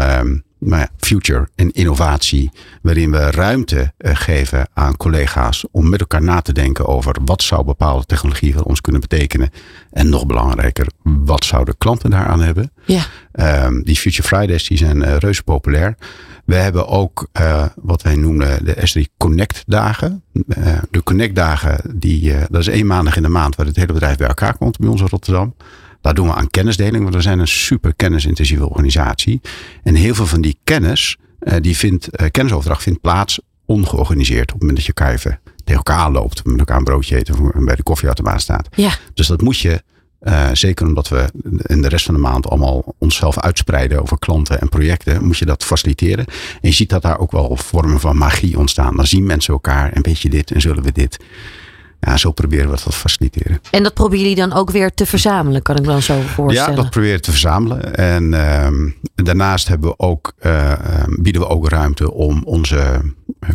[0.58, 2.50] ja, future en innovatie.
[2.82, 7.42] Waarin we ruimte eh, geven aan collega's om met elkaar na te denken over wat
[7.42, 9.50] zou bepaalde technologie voor ons kunnen betekenen.
[9.90, 12.72] En nog belangrijker, wat zouden klanten daaraan hebben.
[12.84, 13.02] Ja.
[13.32, 15.96] Ehm, die Future Fridays die zijn eh, reuze populair.
[16.44, 20.22] We hebben ook eh, wat wij noemen de S3 Connect dagen.
[20.90, 24.16] De Connect dagen, die, dat is één maandag in de maand waar het hele bedrijf
[24.16, 25.54] bij elkaar komt bij ons in Rotterdam.
[26.00, 29.40] Daar doen we aan kennisdeling, want we zijn een super kennisintensieve organisatie.
[29.82, 34.52] En heel veel van die kennis, eh, die vindt, eh, kennisoverdracht vindt plaats ongeorganiseerd.
[34.52, 37.34] Op het moment dat je elkaar even tegen elkaar aanloopt, met elkaar een broodje eten
[37.34, 38.68] of bij de koffieautomaat staat.
[38.74, 38.90] Ja.
[39.14, 39.82] Dus dat moet je,
[40.18, 41.30] eh, zeker omdat we
[41.66, 45.44] in de rest van de maand allemaal onszelf uitspreiden over klanten en projecten, moet je
[45.44, 46.24] dat faciliteren.
[46.26, 48.96] En je ziet dat daar ook wel vormen van magie ontstaan.
[48.96, 51.18] Dan zien mensen elkaar en weet je dit en zullen we dit.
[52.00, 53.60] Ja, zo proberen we dat te faciliteren.
[53.70, 56.70] En dat proberen jullie dan ook weer te verzamelen, kan ik me dan zo voorstellen.
[56.70, 57.94] Ja, dat proberen we te verzamelen.
[57.94, 63.00] En ehm, daarnaast hebben we ook, eh, ehm, bieden we ook ruimte om onze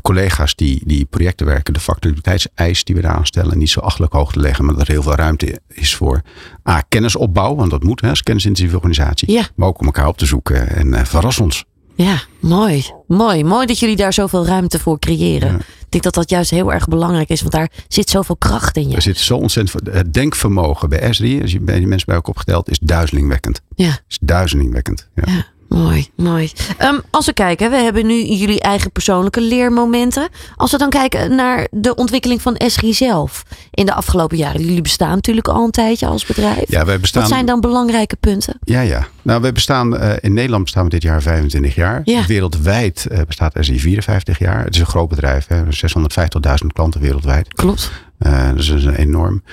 [0.01, 4.31] collega's die, die projecten werken, de faciliteitseis die we daar aanstellen, niet zo achtelijk hoog
[4.31, 6.21] te leggen, maar dat er heel veel ruimte is voor
[6.69, 9.31] A, kennisopbouw, want dat moet hè, als kennisintensieve organisatie.
[9.31, 9.43] Ja.
[9.55, 11.65] Maar ook om elkaar op te zoeken en eh, verras ons.
[11.95, 12.85] Ja, mooi.
[13.07, 13.43] Mooi.
[13.43, 15.51] Mooi dat jullie daar zoveel ruimte voor creëren.
[15.51, 15.57] Ja.
[15.57, 18.89] Ik denk dat dat juist heel erg belangrijk is, want daar zit zoveel kracht in
[18.89, 18.95] je.
[18.95, 19.87] Er zit zo ontzettend.
[19.93, 23.61] Het denkvermogen bij S3, als je bij die mensen bij elkaar opgeteld, is duizelingwekkend.
[23.75, 23.99] Ja.
[24.07, 25.09] Is duizelingwekkend.
[25.15, 25.23] Ja.
[25.25, 26.51] Ja, mooi, mooi.
[26.77, 30.29] Ehm, als we kijken, we hebben nu jullie eigen persoonlijke leermomenten.
[30.55, 34.61] Als we dan kijken naar de ontwikkeling van Esri zelf in de afgelopen jaren.
[34.61, 36.63] Jullie bestaan natuurlijk al een tijdje als bedrijf.
[36.67, 37.21] Ja, wij bestaan.
[37.21, 38.57] Wat zijn dan belangrijke punten?
[38.63, 39.07] Ja, ja.
[39.21, 42.01] Nou, wij bestaan eh, in Nederland bestaan we dit jaar 25 jaar.
[42.03, 42.25] Ja.
[42.25, 44.63] Wereldwijd eh, bestaat SI 54 jaar.
[44.63, 45.63] Het is een groot bedrijf, hè.
[45.63, 47.53] 650.000 klanten wereldwijd.
[47.53, 47.91] Klopt.
[48.17, 49.43] Eh, dus dat is een enorm.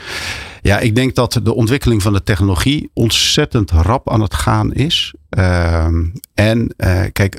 [0.63, 5.15] Ja, ik denk dat de ontwikkeling van de technologie ontzettend rap aan het gaan is.
[5.31, 7.39] Ehm, en eh, kijk,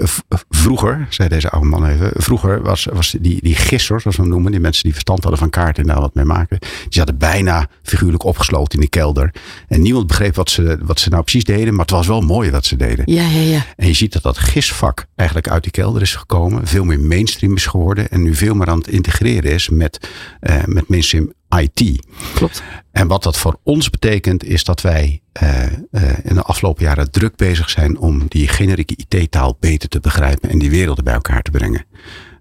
[0.49, 4.32] vroeger, zei deze oude man even, vroeger was, was die, die gissers, zoals we hem
[4.32, 7.17] noemen, die mensen die verstand hadden van kaarten en daar wat mee maken, die zaten
[7.17, 9.34] bijna figuurlijk opgesloten in de kelder.
[9.67, 12.51] En niemand begreep wat ze, wat ze nou precies deden, maar het was wel mooi
[12.51, 13.13] wat ze deden.
[13.13, 13.65] Ja, ja, ja.
[13.75, 16.67] En je ziet dat dat gisvak eigenlijk uit die kelder is gekomen.
[16.67, 18.10] Veel meer mainstream is geworden.
[18.10, 22.06] En nu veel meer aan het integreren is met, eh, met mainstream IT.
[22.34, 22.64] Klopt.
[22.92, 27.12] En wat dat voor ons betekent, is dat wij uh, uh, in de afgelopen jaren
[27.12, 31.42] druk bezig zijn om die generieke IT-taal beter te begrijpen en die werelden bij elkaar
[31.42, 31.86] te brengen.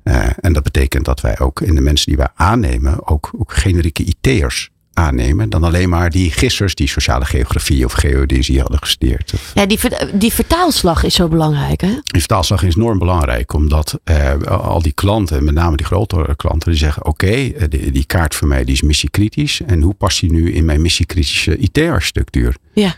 [0.05, 3.53] Uh, en dat betekent dat wij ook in de mensen die wij aannemen, ook, ook
[3.53, 9.33] generieke IT'ers aannemen dan alleen maar die gissers die sociale geografie of geodesie hadden gestudeerd.
[9.55, 9.79] Ja, die,
[10.15, 11.93] die vertaalslag is zo belangrijk, hè?
[12.03, 16.71] Die vertaalslag is enorm belangrijk, omdat eh, al die klanten, met name die grotere klanten,
[16.71, 19.61] die zeggen: Oké, okay, die, die, kaart voor mij die is missiekritisch.
[19.61, 22.57] En hoe past die nu in mijn missiekritische IT-architectuur?
[22.73, 22.95] Ja.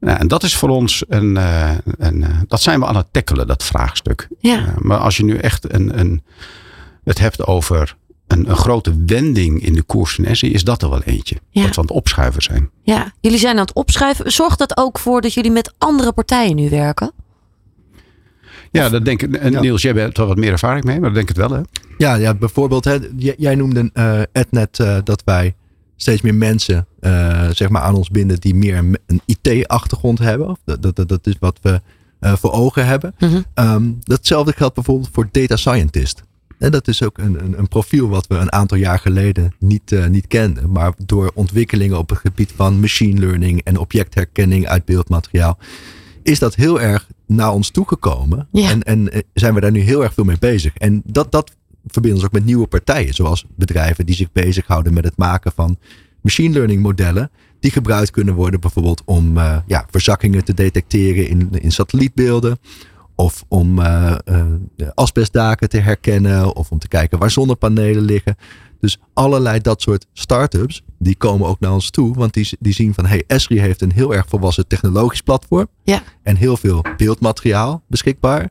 [0.00, 1.36] Nou, en dat is voor ons een,
[1.98, 4.28] een uh, dat zijn we aan het tackelen, dat vraagstuk.
[4.40, 4.74] Ja.
[4.78, 6.22] maar als je nu echt een, een,
[7.04, 7.96] het hebt over
[8.28, 11.36] een, een, grote wending in de koers van Essie is dat er wel eentje.
[11.50, 11.62] Ja.
[11.62, 12.70] Dat we aan het opschuiven zijn.
[12.82, 14.32] Ja, jullie zijn aan het opschuiven.
[14.32, 17.12] Zorgt dat ook voor dat jullie met andere partijen nu werken?
[18.70, 19.34] Ja, dat denk ik.
[19.34, 19.60] En Ja.
[19.60, 21.64] Niels, jij hebt er wat meer ervaring mee, maar dat denk ik het wel, hè?
[21.98, 25.54] Ja, ja bijvoorbeeld, hè, jij, noemde eh Ednet eh, dat wij
[25.96, 30.48] steeds meer mensen eh, zeg maar aan ons binden die meer een, een IT-achtergrond hebben.
[30.48, 31.80] Of Dat, dat, dat, is wat we
[32.20, 33.14] eh, voor ogen hebben.
[33.54, 36.22] Ehm, datzelfde geldt bijvoorbeeld voor data scientist.
[36.58, 39.92] En dat is ook een, een, een profiel wat we een aantal jaar geleden niet,
[39.92, 40.70] eh, niet kenden.
[40.70, 45.58] Maar door ontwikkelingen op het gebied van machine learning en objectherkenning uit beeldmateriaal.
[46.22, 48.48] Is dat heel erg naar ons toegekomen.
[48.52, 48.70] Ja.
[48.70, 50.74] En, en eh, zijn we daar nu heel erg veel mee bezig.
[50.74, 53.14] En dat, dat verbindt ons ook met nieuwe partijen.
[53.14, 55.78] Zoals bedrijven die zich bezighouden met het maken van
[56.20, 57.30] machine learning modellen.
[57.60, 62.58] Die gebruikt kunnen worden bijvoorbeeld om eh, ja, verzakkingen te detecteren in, in satellietbeelden.
[63.20, 64.46] Of om eh, eh,
[64.94, 66.56] asbestdaken te herkennen.
[66.56, 68.36] Of om te kijken waar zonnepanelen liggen.
[68.80, 70.82] Dus allerlei dat soort start-ups.
[70.98, 72.14] Die komen ook naar ons toe.
[72.14, 75.68] Want die, die zien van hey, Esri heeft een heel erg volwassen technologisch platform.
[75.84, 76.02] Ja.
[76.22, 78.50] En heel veel beeldmateriaal beschikbaar.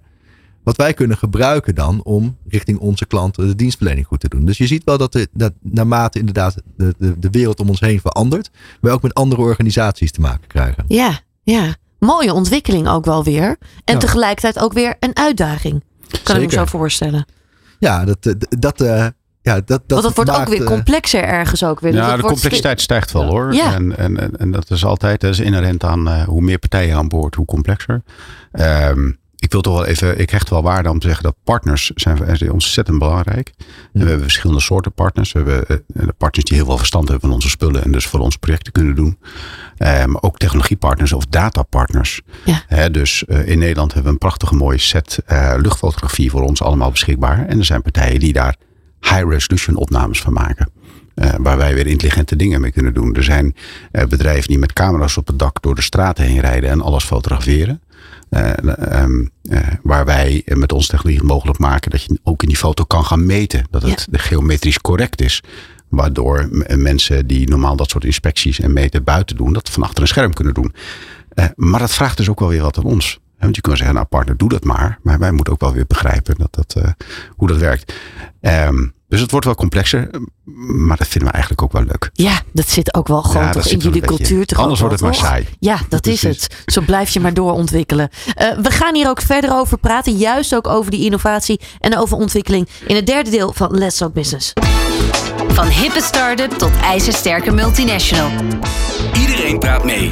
[0.64, 4.46] Wat wij kunnen gebruiken dan om richting onze klanten de dienstverlening goed te doen.
[4.46, 7.80] Dus je ziet wel dat, de, dat naarmate inderdaad de, de, de wereld om ons
[7.80, 8.50] heen verandert.
[8.82, 10.86] We ook met andere organisaties te maken krijgen.
[10.88, 11.76] Ja, ja.
[12.00, 13.58] Mooie ontwikkeling ook wel weer.
[13.84, 14.00] En Ja.
[14.00, 15.84] tegelijkertijd ook weer een uitdaging.
[16.24, 17.26] Kan ik me zo voorstellen.
[17.80, 19.06] Ja, dat, eh, dat, eh,
[19.42, 21.94] ja, dat, dat Want het wordt ook weer eh, complexer ergens ook weer.
[21.94, 23.54] Ja, de complexiteit stijgt wel hoor.
[23.54, 23.74] Ja.
[23.74, 26.96] En, en, en, en dat is altijd, dat is inherent aan eh, hoe meer partijen
[26.98, 28.02] aan boord, hoe complexer.
[28.52, 29.12] Ehm,
[29.48, 32.18] ik wil toch wel even, ik hecht wel waarde om te zeggen dat partners zijn
[32.18, 33.54] voor ontzettend belangrijk.
[33.94, 35.32] En we hebben verschillende soorten partners.
[35.32, 38.20] We hebben eh, partners die heel veel verstand hebben van onze spullen en dus voor
[38.20, 39.18] ons projecten kunnen doen.
[39.78, 42.22] Eh, maar ook technologiepartners of datapartners.
[42.46, 42.90] Ja.
[42.90, 45.20] Dus eh, in Nederland hebben we een prachtige mooie set
[45.58, 47.46] luchtfotografie voor ons allemaal beschikbaar.
[47.46, 48.56] En er zijn partijen die daar
[49.02, 50.72] high resolution opnames van maken.
[51.16, 53.16] Eh, waar wij weer intelligente dingen mee kunnen doen.
[53.16, 53.56] Er zijn
[53.92, 57.82] bedrijven die met camera's op het dak door de straten heen rijden en alles fotograferen.
[58.30, 58.52] Eh,
[59.02, 62.58] ehm, eh, waar wij eh, met onze technologie mogelijk maken dat je ook in die
[62.58, 63.66] foto kan gaan meten.
[63.70, 65.44] Dat het geometrisch correct is.
[65.90, 70.02] Waardoor m- mensen die normaal dat soort inspecties en meten buiten doen, dat van achter
[70.02, 70.74] een scherm kunnen doen.
[71.30, 73.20] Eh, maar dat vraagt dus ook wel weer wat aan ons.
[73.40, 75.00] Want je kan zeggen, nou partner, doe dat maar.
[75.04, 76.92] Maar wij moeten ook wel weer begrijpen dat dat, eh,
[77.30, 77.94] hoe dat werkt.
[78.42, 80.10] Ehm, dus het wordt wel complexer.
[80.68, 82.10] Maar dat vinden we eigenlijk ook wel leuk.
[82.14, 84.46] Ja, dat zit ook wel gewoon Ja, toch in jullie cultuur.
[84.46, 85.48] Toch Anders wordt het maar saai.
[85.60, 86.48] Ja, dat is het.
[86.66, 88.10] Zo blijf je maar doorontwikkelen.
[88.34, 90.18] Eh, we gaan hier ook verder over praten.
[90.18, 92.68] Juist ook over die innovatie en over ontwikkeling.
[92.88, 94.54] In het derde deel van Let's Talk Business.
[95.48, 98.30] Van hippe start-up tot ijzersterke multinational.
[99.20, 100.12] Iedereen praat mee.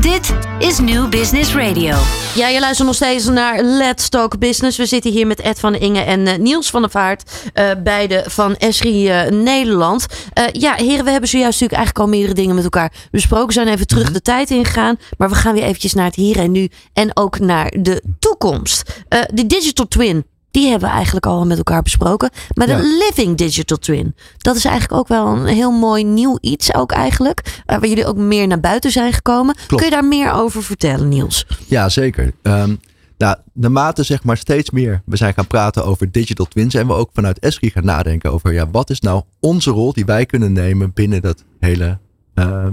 [0.00, 1.96] Dit is New Business Radio.
[2.34, 4.78] Ja, je luistert nog steeds naar Let's Talk Business.
[4.78, 7.30] We zitten hier met Ed van Ingen en eh, Niels van der Vaart.
[7.54, 10.06] eh, beide van Esri eh, Nederland.
[10.32, 13.46] Eh, ja, heren, we hebben zojuist natuurlijk eigenlijk al meerdere dingen met elkaar besproken.
[13.46, 14.96] We zijn even terug de tijd ingegaan.
[15.18, 16.68] Maar we gaan weer eventjes naar het hier en nu.
[16.92, 19.02] En ook naar de toekomst.
[19.08, 20.26] Eh, de Digital Twin.
[20.56, 22.30] Die hebben we eigenlijk al met elkaar besproken.
[22.54, 23.04] Maar de.
[23.06, 24.14] Living Digital Twin.
[24.38, 27.62] Dat is eigenlijk ook wel een heel mooi nieuw iets ook eigenlijk.
[27.66, 29.56] eh, waar jullie ook meer naar buiten zijn gekomen.
[29.66, 31.46] Kun je daar meer over vertellen, Niels?
[31.66, 32.32] Ja, zeker.
[32.42, 32.74] Ehm,
[33.18, 36.92] nou, naarmate zeg maar steeds meer we zijn gaan praten over digital twins, zijn we
[36.92, 40.52] ook vanuit Esri gaan nadenken over ja, wat is nou onze rol die wij kunnen
[40.52, 41.98] nemen binnen dat hele
[42.36, 42.66] eh,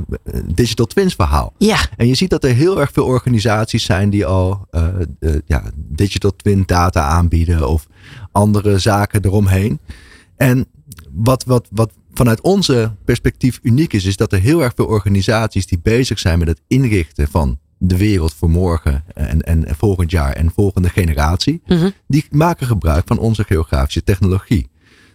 [0.46, 1.54] digital twins verhaal.
[1.58, 4.86] Ja, En je ziet dat er heel erg veel organisaties zijn die al eh,
[5.46, 7.88] ja, digital twin data aanbieden of
[8.32, 9.80] andere zaken eromheen.
[10.36, 10.66] En
[11.12, 15.66] wat, wat, wat vanuit onze perspectief uniek is, is dat er heel erg veel organisaties
[15.68, 20.12] die bezig zijn met het inrichten van de wereld voor morgen en, en, en volgend
[20.12, 21.90] jaar en volgende generatie, Mhm.
[22.08, 24.70] die maken gebruik van onze geografische technologie.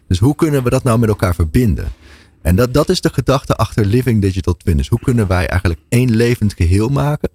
[0.08, 1.88] Dus hoe kunnen we dat nou met elkaar verbinden?
[2.42, 4.76] En dat, dat is de gedachte achter Living Digital Twin.
[4.76, 7.30] Dus hoe kunnen wij eigenlijk één levend geheel maken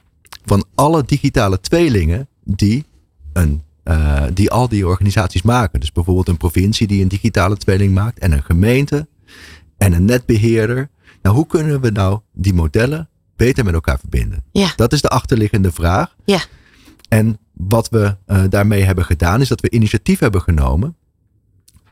[0.46, 2.86] van alle digitale tweelingen die,
[3.34, 5.80] een, eh, die al die organisaties maken.
[5.80, 9.08] Dus bijvoorbeeld een provincie die een digitale tweeling maakt en een gemeente
[9.78, 10.90] en een netbeheerder.
[11.22, 14.44] Nou, hoe kunnen we nou die modellen beter met elkaar verbinden?
[14.52, 14.74] Ja.
[14.76, 16.16] Dat is de achterliggende vraag.
[16.26, 16.40] Ja.
[17.10, 20.96] En wat we eh, daarmee hebben gedaan, is dat we initiatief hebben genomen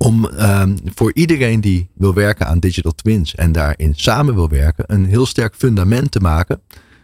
[0.01, 4.83] om ehm, voor iedereen die wil werken aan digital twins en daarin samen wil werken,
[4.87, 6.61] een heel sterk fundament te maken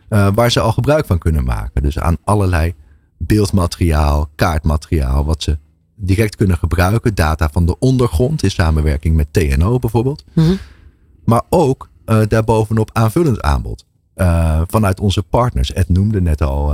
[0.09, 1.81] eh, waar ze al gebruik van kunnen maken.
[1.81, 2.73] Dus aan allerlei
[3.17, 5.57] beeldmateriaal, kaartmateriaal, wat ze
[5.95, 7.15] direct kunnen gebruiken.
[7.15, 10.23] Data van de ondergrond in samenwerking met TNO bijvoorbeeld.
[10.33, 10.55] Mhm.
[11.25, 13.85] Maar ook eh, daarbovenop aanvullend aanbod.
[14.13, 15.73] Eh, vanuit onze partners.
[15.73, 16.73] Ed noemde net al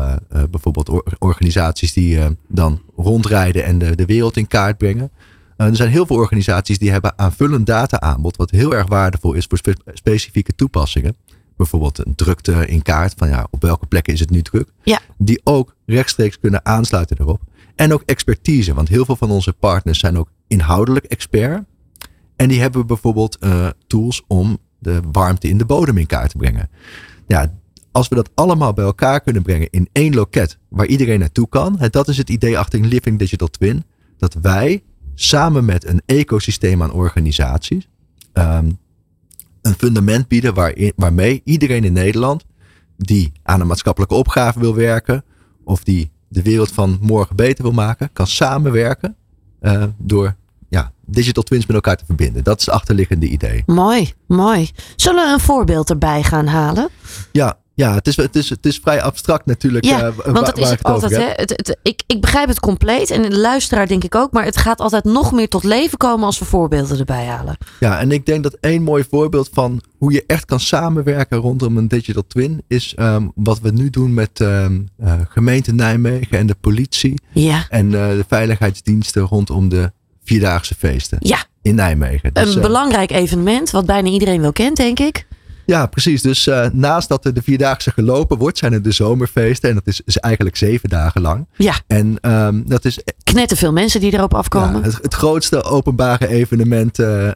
[0.50, 5.12] bijvoorbeeld or- organisaties die dan rondrijden en de, de wereld in kaart brengen.
[5.58, 8.38] Eh, er zijn heel veel organisaties die hebben aanvullend data aanbod.
[8.38, 11.16] Wat heel erg waardevol is voor spe- specifieke toepassingen.
[11.58, 13.14] Bijvoorbeeld een drukte in kaart.
[13.18, 14.70] Van ja, op welke plekken is het nu druk.
[14.84, 15.00] Ja.
[15.18, 17.42] Die ook rechtstreeks kunnen aansluiten erop.
[17.76, 18.74] En ook expertise.
[18.74, 21.64] Want heel veel van onze partners zijn ook inhoudelijk expert.
[22.36, 26.38] En die hebben bijvoorbeeld eh, tools om de warmte in de bodem in kaart te
[26.38, 26.70] brengen.
[27.28, 27.54] Ja,
[27.92, 31.80] als we dat allemaal bij elkaar kunnen brengen in één loket waar iedereen naartoe kan.
[31.90, 33.84] Dat is het idee achter een Living Digital Twin.
[34.18, 34.84] Dat wij
[35.16, 37.90] samen met een ecosysteem aan organisaties
[38.34, 38.72] ehm,
[39.62, 42.46] een fundament bieden waarin, waarmee iedereen in Nederland
[42.98, 45.24] die aan een maatschappelijke opgave wil werken
[45.64, 49.16] of die de wereld van morgen beter wil maken, kan samenwerken
[49.60, 50.36] eh, door
[50.70, 52.44] ja, digital twins met elkaar te verbinden.
[52.44, 53.64] Dat is het achterliggende idee.
[53.66, 54.70] Mooi, mooi.
[54.96, 56.90] Zullen we een voorbeeld erbij gaan halen?
[57.32, 59.86] Ja, ja het, is, het, is, het is vrij abstract natuurlijk.
[59.86, 61.12] Ja, eh, wa- want dat is het altijd.
[61.12, 61.28] Hè?
[61.36, 64.32] Het, het, ik, ik begrijp het compleet en de luisteraar denk ik ook.
[64.32, 67.58] Maar het gaat altijd nog meer tot leven komen als we voorbeelden erbij halen.
[67.80, 71.78] Ja, en ik denk dat één mooi voorbeeld van hoe je echt kan samenwerken rondom
[71.78, 76.48] een digital twin is ehm, wat we nu doen met ehm, eh, gemeente Nijmegen en
[76.48, 79.92] de politie Ja, en eh, de veiligheidsdiensten rondom de
[80.24, 82.34] vierdaagse feesten ja in Nijmegen.
[82.34, 85.26] Dus, een belangrijk evenement wat bijna iedereen wel kent, denk ik.
[85.66, 86.22] Ja, precies.
[86.22, 89.70] Dus eh, naast dat er de vierdaagse gelopen wordt, zijn er de zomerfeesten.
[89.70, 91.48] En dat is, is eigenlijk zeven dagen lang.
[91.56, 94.80] Ja, En ehm, dat is knetten veel mensen die erop afkomen.
[94.82, 97.32] ja, het, het grootste openbare evenement eh,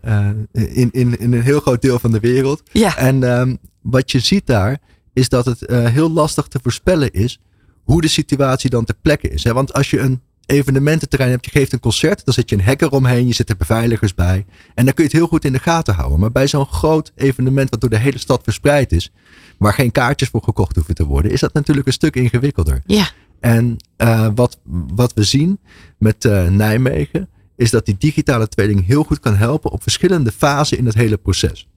[0.52, 2.62] in, in, in een heel groot deel van de wereld.
[2.72, 4.78] Ja, En ehm, wat je ziet daar,
[5.13, 7.40] is dat het heel lastig te voorspellen is
[7.84, 9.44] hoe de situatie dan ter plekke is.
[9.44, 9.54] Hè?
[9.54, 12.91] Want als je een evenemententerrein hebt, je geeft een concert, dan zet je een hekker
[12.91, 14.45] omheen, je zet er beveiligers bij.
[14.73, 16.19] En dan kun je het heel goed in de gaten houden.
[16.19, 19.12] Maar bij zo'n groot evenement wat door de hele stad verspreid is,
[19.57, 22.81] waar geen kaartjes voor gekocht hoeven te worden, is dat natuurlijk een stuk ingewikkelder.
[22.86, 24.60] ja, En eh, wat,
[24.93, 25.60] wat we zien
[25.97, 30.77] met eh, Nijmegen, is dat die digitale tweeling heel goed kan helpen op verschillende fasen
[30.77, 31.67] in het hele proces.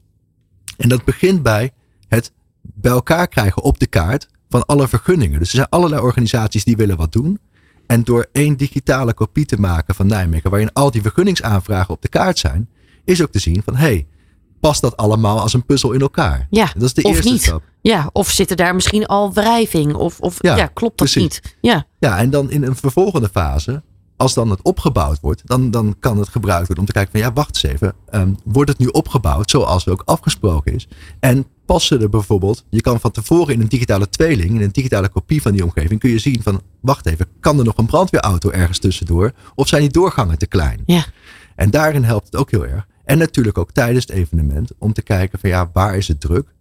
[0.76, 1.70] En dat begint bij
[2.08, 5.38] het bij elkaar krijgen op de kaart van alle vergunningen.
[5.38, 7.38] Dus er zijn allerlei organisaties die willen wat doen.
[7.90, 12.08] En door één digitale kopie te maken van Nijmegen, waarin al die vergunningsaanvragen op de
[12.08, 12.68] kaart zijn,
[13.04, 14.06] is ook te zien van hé, hey,
[14.60, 16.46] past dat allemaal als een puzzel in elkaar?
[16.50, 16.70] ja.
[16.74, 17.42] Dat is de of eerste niet.
[17.42, 17.62] stap.
[17.80, 19.94] Ja, of zitten daar misschien al wrijving?
[19.94, 21.22] Of, of ja, Ja, klopt dat precies.
[21.42, 21.56] niet?
[21.60, 23.82] Ja, Ja, en dan in een vervolgende fase,
[24.16, 27.20] als dan het opgebouwd wordt, dan, dan kan het gebruikt worden om te kijken van
[27.20, 27.94] ja, wacht eens even.
[28.10, 30.88] ehm, wordt het nu opgebouwd zoals ook afgesproken is?
[31.20, 35.08] En passen er bijvoorbeeld, je kan van tevoren in een digitale tweeling, in een digitale
[35.08, 38.50] kopie van die omgeving, kun je zien van wacht even, kan er nog een brandweerauto
[38.50, 39.32] ergens tussendoor?
[39.54, 40.82] Of zijn die doorgangen te klein?
[40.86, 41.04] ja,
[41.56, 42.86] En daarin helpt het ook heel erg.
[43.04, 46.54] En natuurlijk ook tijdens het evenement om te kijken van ja, waar is het druk?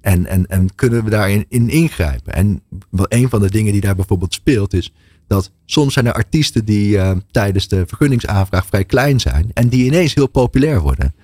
[0.00, 2.32] En, en, en kunnen we daarin in ingrijpen?
[2.32, 4.92] En een van de dingen die daar bijvoorbeeld speelt is
[5.26, 9.84] dat soms zijn er artiesten die eh, tijdens de vergunningsaanvraag vrij klein zijn en die
[9.84, 11.14] ineens heel populair worden.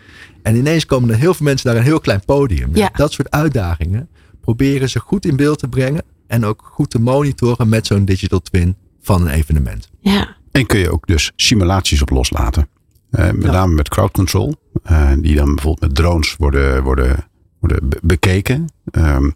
[0.46, 2.70] En ineens komen er heel veel mensen naar een heel klein podium.
[2.74, 2.90] Ja.
[2.92, 4.08] Dat soort uitdagingen
[4.40, 8.40] proberen ze goed in beeld te brengen en ook goed te monitoren met zo'n digital
[8.40, 9.90] twin van een evenement.
[10.00, 10.34] ja.
[10.52, 12.68] En kun je ook dus simulaties op loslaten.
[13.10, 13.50] Eh, met Ja.
[13.50, 14.54] name met crowd control.
[14.82, 17.26] eh, die dan bijvoorbeeld met drones worden, worden,
[17.60, 18.66] worden be- bekeken.
[18.90, 19.30] Ehm,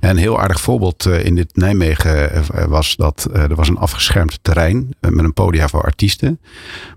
[0.00, 3.68] en een heel aardig voorbeeld eh, in dit Nijmegen eh, was dat eh, er was
[3.68, 6.40] een afgeschermd terrein met een podia voor artiesten.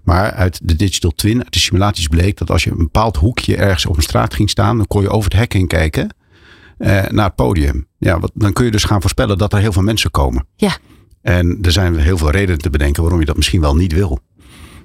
[0.04, 3.56] Maar uit de digital twin, uit de simulaties bleek dat als je een bepaald hoekje
[3.56, 6.16] ergens op een straat ging staan, dan kon je over het hek heen kijken
[7.10, 7.88] naar het podium.
[7.98, 10.46] Ja, wat, dan kun je dus gaan voorspellen dat er heel veel mensen komen.
[10.56, 10.78] Ja.
[11.22, 14.20] En er zijn heel veel redenen te bedenken waarom je dat misschien wel niet wil.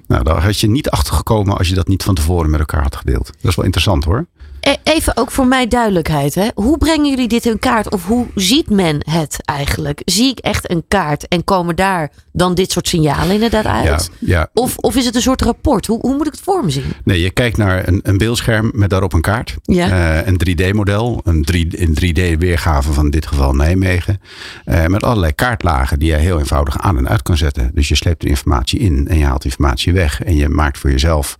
[0.07, 2.81] Nou, daar had je niet achter gekomen als je dat niet van tevoren met elkaar
[2.81, 3.25] had gedeeld.
[3.25, 4.27] Dat is wel interessant hoor.
[4.67, 6.35] E- Even ook voor mij duidelijkheid.
[6.35, 6.47] Hè?
[6.55, 7.91] Hoe brengen jullie dit in kaart?
[7.91, 10.01] Of hoe ziet men het eigenlijk?
[10.05, 14.09] Zie ik echt een kaart en komen daar dan dit soort signalen inderdaad uit?
[14.19, 14.49] ja.
[14.53, 15.85] Of, of is het een soort rapport?
[15.85, 16.93] Hoe, hoe moet ik het voor me zien?
[17.03, 19.55] Nee, je kijkt naar een, een beeldscherm met daarop een kaart.
[19.61, 20.19] Ja.
[20.19, 21.21] Eh, een 3D-model.
[21.23, 21.97] Een, 3, een
[22.35, 24.21] 3D-weergave van in dit geval Nijmegen.
[24.65, 27.71] Eh, met allerlei kaartlagen die je heel eenvoudig aan en uit kan zetten.
[27.73, 30.23] Dus je sleept de informatie in en je haalt informatie weg.
[30.23, 31.37] En je maakt voor jezelf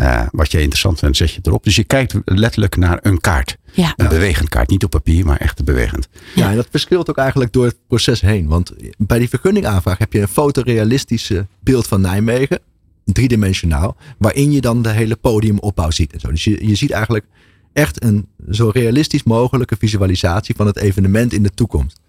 [0.00, 1.64] Eh, wat jij interessant vindt, zet je erop.
[1.64, 3.56] Dus je kijkt letterlijk naar een kaart.
[3.72, 3.92] Ja.
[3.96, 4.70] Een bewegend kaart.
[4.70, 6.08] Niet op papier, maar echt bewegend.
[6.34, 8.48] Ja, en dat verschilt ook eigenlijk door het proces heen.
[8.48, 12.58] Want bij die vergunningaanvraag heb je een fotorealistische beeld van Nijmegen.
[13.04, 13.96] Driedimensionaal.
[14.18, 16.12] Waarin je dan de hele podiumopbouw ziet.
[16.12, 16.30] En zo.
[16.30, 17.24] Dus je, je ziet eigenlijk
[17.72, 22.00] echt een zo realistisch mogelijke visualisatie van het evenement in de toekomst.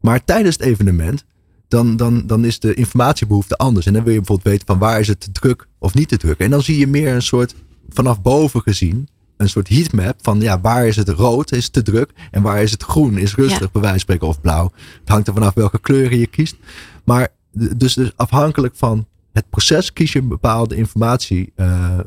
[0.00, 1.24] Maar tijdens het evenement,
[1.68, 3.86] dan, dan, dan is de informatiebehoefte anders.
[3.86, 6.16] En dan wil je bijvoorbeeld weten van waar is het te druk of niet te
[6.16, 6.38] druk.
[6.38, 7.54] En dan zie je meer een soort,
[7.88, 12.12] vanaf boven gezien, een soort heatmap van ja, waar is het rood, is te druk.
[12.30, 13.68] En waar is het groen, is rustig, Ja.
[13.72, 14.72] bij wijze van spreken, of blauw.
[15.00, 16.56] Het hangt er vanaf welke kleuren je kiest.
[17.04, 19.06] Maar dus, dus afhankelijk van
[19.38, 21.98] het proces kies je een bepaalde informatie, eh,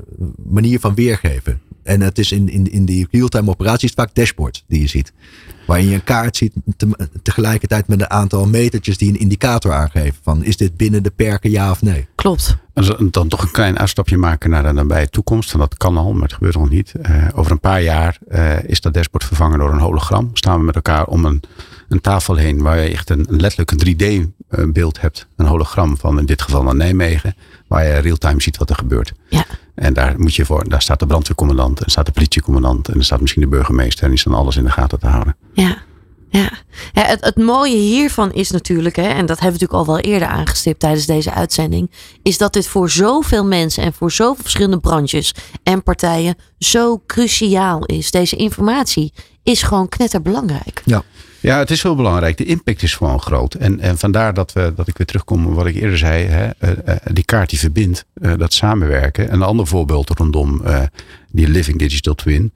[0.50, 1.62] manier van weergeven.
[1.84, 5.14] En het is in, in, in die real-time operaties vaak dashboards die je ziet.
[5.68, 10.16] Waarin je een kaart ziet te- tegelijkertijd met een aantal metertjes die een indicator aangeven.
[10.24, 12.08] Van is dit binnen de perken ja of nee?
[12.16, 12.58] Klopt.
[13.12, 15.54] Dan toch een klein uitstapje maken naar de nabije toekomst.
[15.54, 16.92] En dat kan al, maar het gebeurt nog niet.
[17.02, 20.30] Eh, over een paar jaar eh, is dat dashboard vervangen door een hologram.
[20.34, 21.42] Staan we met elkaar om een,
[21.92, 25.28] een tafel heen waar je echt een, een letterlijk een 3D-beeld hebt.
[25.36, 27.36] Een hologram van in dit geval naar Nijmegen.
[27.68, 29.14] Waar je real-time ziet wat er gebeurt.
[29.30, 29.46] Ja.
[29.76, 32.88] En daar, moet je voor, daar staat de brandweercommandant, en staat de politiecommandant.
[32.88, 34.04] En er staat misschien de burgemeester.
[34.04, 35.36] En die staan alles in de gaten te houden.
[35.54, 35.78] Ja.
[36.30, 36.52] Ja,
[36.94, 40.00] ja het, het mooie hiervan is natuurlijk, hè, en dat hebben we natuurlijk al wel
[40.00, 44.80] eerder aangestipt tijdens deze uitzending, is dat dit voor zoveel mensen en voor zoveel verschillende
[44.80, 45.34] branches
[45.64, 48.12] en partijen zo cruciaal is.
[48.12, 49.14] Deze informatie
[49.44, 50.82] is gewoon knetterbelangrijk.
[50.86, 51.04] Ja.
[51.42, 52.38] Ja, het is heel belangrijk.
[52.38, 53.54] De impact is gewoon groot.
[53.54, 56.26] En, en vandaar dat, we, dat ik weer terugkom op wat ik eerder zei.
[56.26, 59.34] Hè, eh, eh, die kaart die verbindt, eh, dat samenwerken.
[59.34, 60.62] Een ander voorbeeld rondom
[61.32, 62.54] die Living Digital Twin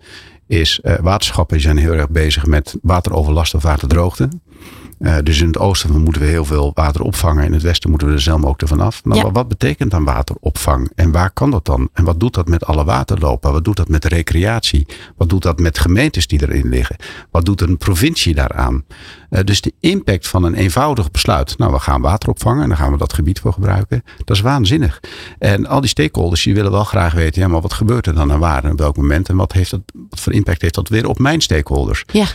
[0.47, 4.29] is waterschappen zijn heel erg bezig met wateroverlast of waterdroogte.
[4.99, 7.45] Eh, dus in het oosten moeten we heel veel water opvangen.
[7.45, 9.03] In het westen moeten we er zelf ook ervan af.
[9.03, 9.31] Nou, Ja.
[9.31, 10.91] Wat betekent dan wateropvang?
[10.95, 11.89] En waar kan dat dan?
[11.93, 13.51] En wat doet dat met alle waterlopen?
[13.51, 14.85] Wat doet dat met recreatie?
[15.17, 16.95] Wat doet dat met gemeentes die erin liggen?
[17.31, 18.83] Wat doet een provincie daaraan?
[19.29, 21.57] Eh, dus de impact van een eenvoudig besluit.
[21.57, 24.03] Nou, we gaan water opvangen en dan gaan we dat gebied voor gebruiken.
[24.25, 24.99] Dat is waanzinnig.
[25.39, 28.31] En al die stakeholders die willen wel graag weten, ja, maar wat gebeurt er dan
[28.31, 29.29] en waar en op welk moment?
[29.29, 32.03] En wat, heeft dat, wat voor impact heeft dat weer op mijn stakeholders?
[32.11, 32.25] Ja,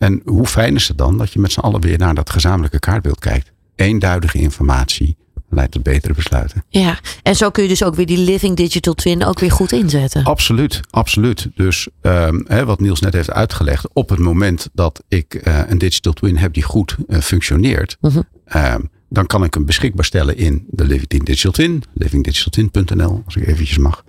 [0.00, 2.78] En hoe fijn is het dan dat je met z'n allen weer naar dat gezamenlijke
[2.78, 3.52] kaartbeeld kijkt?
[3.76, 5.16] Eenduidige informatie
[5.48, 6.64] leidt tot betere besluiten.
[6.68, 6.98] ja.
[7.22, 10.24] En zo kun je dus ook weer die Living Digital Twin ook weer goed inzetten.
[10.24, 11.48] Absoluut, absoluut.
[11.54, 15.78] Dus ehm, hè, wat Niels net heeft uitgelegd, op het moment dat ik eh, een
[15.78, 17.96] digital twin heb die goed eh, functioneert,
[18.44, 18.80] ehm,
[19.12, 23.78] dan kan ik hem beschikbaar stellen in de Living Digital Twin, livingdigitaltwin.nl, als ik eventjes
[23.78, 24.04] mag.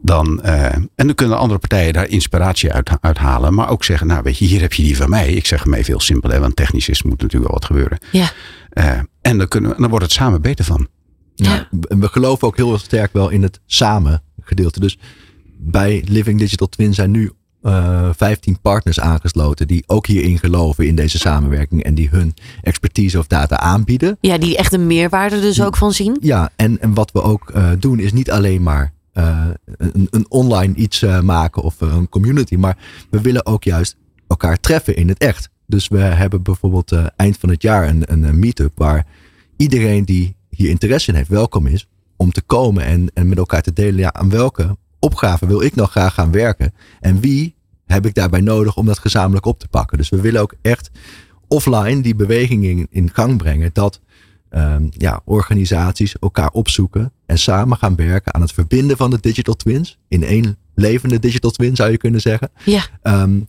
[0.00, 4.22] Dan, eh, en dan kunnen andere partijen daar inspiratie uit, uithalen, maar ook zeggen, nou
[4.22, 5.32] weet je, hier heb je die van mij.
[5.32, 7.98] Ik zeg hem even heel simpel, hè, want technisch is, moet natuurlijk wel wat gebeuren.
[8.12, 8.32] Ja,
[8.68, 10.88] Eh, en dan, kunnen we, dan wordt het samen beter van.
[11.34, 11.68] Ja.
[11.88, 14.80] En we geloven ook heel sterk wel in het samen gedeelte.
[14.80, 14.98] Dus
[15.58, 17.32] bij Living Digital Twin zijn nu
[17.62, 23.18] eh 15 partners aangesloten die ook hierin geloven in deze samenwerking en die hun expertise
[23.18, 24.16] of data aanbieden.
[24.20, 26.16] ja die echt een meerwaarde dus ook van zien.
[26.20, 30.26] Ja, en, en wat we ook eh, doen is niet alleen maar eh, een, een
[30.28, 32.76] online iets maken of een community, maar
[33.10, 33.96] we willen ook juist
[34.26, 35.50] elkaar treffen in het echt.
[35.66, 39.06] Dus we hebben bijvoorbeeld eind van het jaar een, een, een meetup waar
[39.56, 41.86] iedereen die hier interesse in heeft welkom is
[42.16, 45.74] om te komen en, en met elkaar te delen ja, aan welke opgave wil ik
[45.74, 49.68] nou graag gaan werken en wie heb ik daarbij nodig om dat gezamenlijk op te
[49.68, 49.98] pakken.
[49.98, 50.90] Dus we willen ook echt
[51.48, 54.00] offline die beweging in, in gang brengen dat
[54.48, 59.54] ehm, ja, organisaties elkaar opzoeken en samen gaan werken aan het verbinden van de digital
[59.54, 62.50] twins in één levende digital twin zou je kunnen zeggen.
[62.64, 63.40] Ja, Ehm,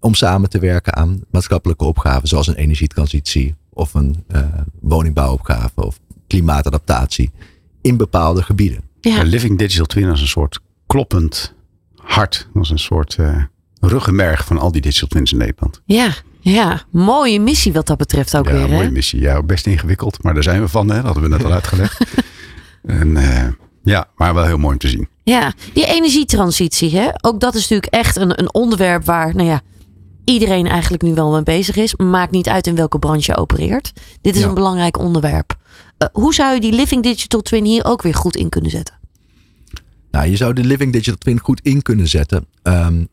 [0.00, 4.40] om samen te werken aan maatschappelijke opgaven zoals een energietransitie of een eh,
[4.80, 7.30] woningbouwopgave of klimaatadaptatie
[7.80, 8.80] in bepaalde gebieden.
[9.00, 9.20] ja.
[9.20, 11.54] Een Living Digital Twin als een soort kloppend
[11.96, 13.42] hart, als een soort eh,
[13.80, 15.80] ruggenmerg van al die digital twins in Nederland.
[15.84, 16.08] ja,
[16.40, 16.82] ja.
[16.90, 18.68] Mooie missie wat dat betreft ook ja, weer.
[18.68, 18.90] mooie Hè?
[18.90, 19.20] missie.
[19.20, 20.94] Ja, best ingewikkeld, maar daar zijn we van, hè?
[20.94, 22.00] dat hadden we net al uitgelegd.
[22.84, 23.48] en, eh,
[23.82, 25.08] ja, maar wel heel mooi om te zien.
[25.22, 27.08] Ja, die energietransitie, hè?
[27.20, 29.60] ook dat is natuurlijk echt een, een onderwerp waar nou ja,
[30.24, 31.96] iedereen eigenlijk nu wel mee bezig is.
[31.96, 33.92] Maakt niet uit in welke branche je opereert.
[34.20, 34.48] Dit is Ja.
[34.48, 35.54] een belangrijk onderwerp.
[35.98, 38.95] Eh, hoe zou je die Living Digital Twin hier ook weer goed in kunnen zetten?
[40.16, 43.04] Nou, je zou de Living Digital Twin goed in kunnen zetten, ehm,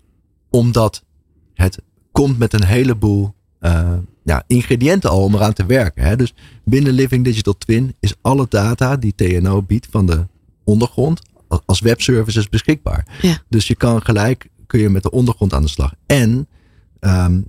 [0.49, 1.03] omdat
[1.53, 1.81] het
[2.11, 3.93] komt met een heleboel eh,
[4.23, 6.03] ja, ingrediënten al om eraan te werken.
[6.03, 6.15] Hè?
[6.15, 6.33] Dus
[6.65, 10.27] binnen Living Digital Twin is alle data die TNO biedt van de
[10.63, 11.21] ondergrond
[11.65, 13.07] als webservices beschikbaar.
[13.21, 13.37] Ja.
[13.49, 15.93] Dus je kan gelijk kun je met de ondergrond aan de slag.
[16.05, 16.47] En
[16.99, 17.41] ehm,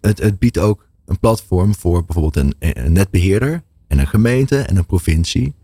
[0.00, 4.76] het, het biedt ook een platform voor bijvoorbeeld een, een netbeheerder en een gemeente en
[4.76, 5.54] een provincie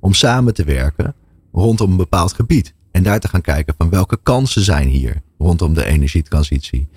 [0.00, 1.14] om samen te werken
[1.52, 2.74] rondom een bepaald gebied.
[2.90, 6.88] En daar te gaan kijken van welke kansen zijn hier rondom de energietransitie.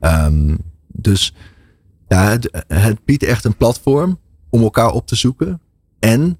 [0.00, 0.56] Ehm,
[0.86, 1.34] dus
[2.08, 4.18] ja, het, het biedt echt een platform
[4.50, 5.60] om elkaar op te zoeken.
[5.98, 6.38] En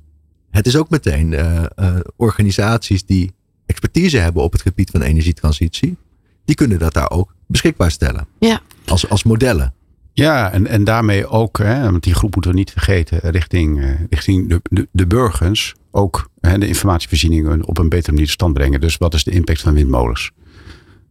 [0.50, 3.32] het is ook meteen eh, eh, organisaties die
[3.66, 5.96] expertise hebben op het gebied van energietransitie.
[6.44, 8.26] Die kunnen dat daar ook beschikbaar stellen.
[8.38, 8.60] Ja.
[8.86, 9.74] Als, als modellen.
[10.12, 13.90] Ja, en, en daarmee ook, hè, want die groep moeten we niet vergeten, richting, eh,
[14.10, 18.54] richting de, de, de burgers ook hè, de informatievoorzieningen op een betere manier tot stand
[18.54, 18.80] brengen.
[18.80, 20.30] Dus wat is de impact van windmolens?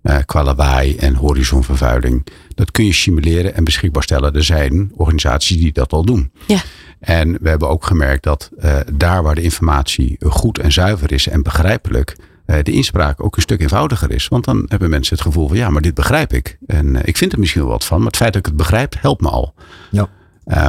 [0.03, 2.27] Uh, qua lawaai en horizonvervuiling.
[2.55, 4.35] Dat kun je simuleren en beschikbaar stellen.
[4.35, 6.31] Er zijn organisaties die dat al doen.
[6.47, 6.61] Ja.
[6.99, 11.27] En we hebben ook gemerkt dat uh, daar waar de informatie goed en zuiver is
[11.27, 12.15] en begrijpelijk,
[12.45, 14.27] uh, de inspraak ook een stuk eenvoudiger is.
[14.27, 16.57] Want dan hebben mensen het gevoel van ja, maar dit begrijp ik.
[16.67, 18.95] En ik vind er misschien wel wat van, maar het feit dat ik het begrijp,
[18.99, 19.53] helpt me al.
[19.91, 20.09] Ja.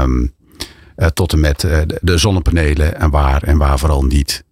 [0.02, 0.32] Um,
[1.14, 1.60] tot en met
[2.00, 4.44] de zonnepanelen en waar en waar vooral niet.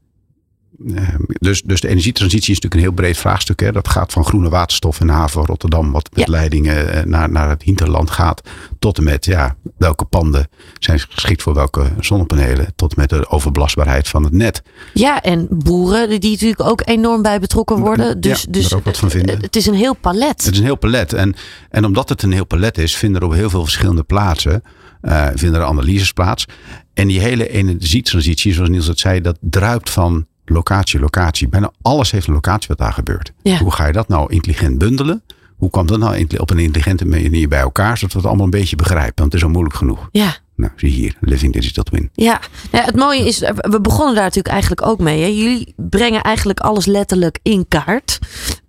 [1.27, 3.61] Dus, dus de energietransitie is natuurlijk een heel breed vraagstuk.
[3.61, 3.73] Hè.
[3.73, 6.31] Dat gaat van groene waterstof in de haven Rotterdam, wat met ja.
[6.33, 11.55] leidingen naar, naar het hinterland gaat, tot en met ja, welke panden zijn geschikt voor
[11.55, 14.63] welke zonnepanelen, tot en met de overbelastbaarheid van het net.
[14.95, 18.21] Ja, en boeren die natuurlijk ook enorm bij betrokken worden.
[18.21, 19.41] Dus, ja, dus ook wat van vinden.
[19.41, 20.45] het is een heel palet.
[20.45, 21.13] Het is een heel palet.
[21.13, 21.35] En,
[21.71, 24.63] en omdat het een heel palet is, vinden er op heel veel verschillende plaatsen
[25.03, 26.47] uh, vinden er analyses plaats.
[26.95, 31.49] En die hele energietransitie, zoals Niels het zei, dat druipt van locatie, locatie.
[31.49, 33.33] Bijna alles heeft een locatie wat daar gebeurt.
[33.43, 33.59] Ja.
[33.59, 35.23] Hoe ga je dat nou intelligent bundelen?
[35.57, 38.51] Hoe komt dat nou op een intelligente manier bij elkaar, zodat we het allemaal een
[38.51, 39.15] beetje begrijpen?
[39.17, 40.09] Want het is al moeilijk genoeg.
[40.13, 40.37] Ja.
[40.57, 42.11] Nou, zie hier, Living Digital Twin.
[42.13, 42.41] Ja.
[42.73, 45.21] ja, het mooie is, we begonnen daar natuurlijk eigenlijk ook mee.
[45.21, 45.27] Hè?
[45.27, 48.19] Jullie brengen eigenlijk alles letterlijk in kaart.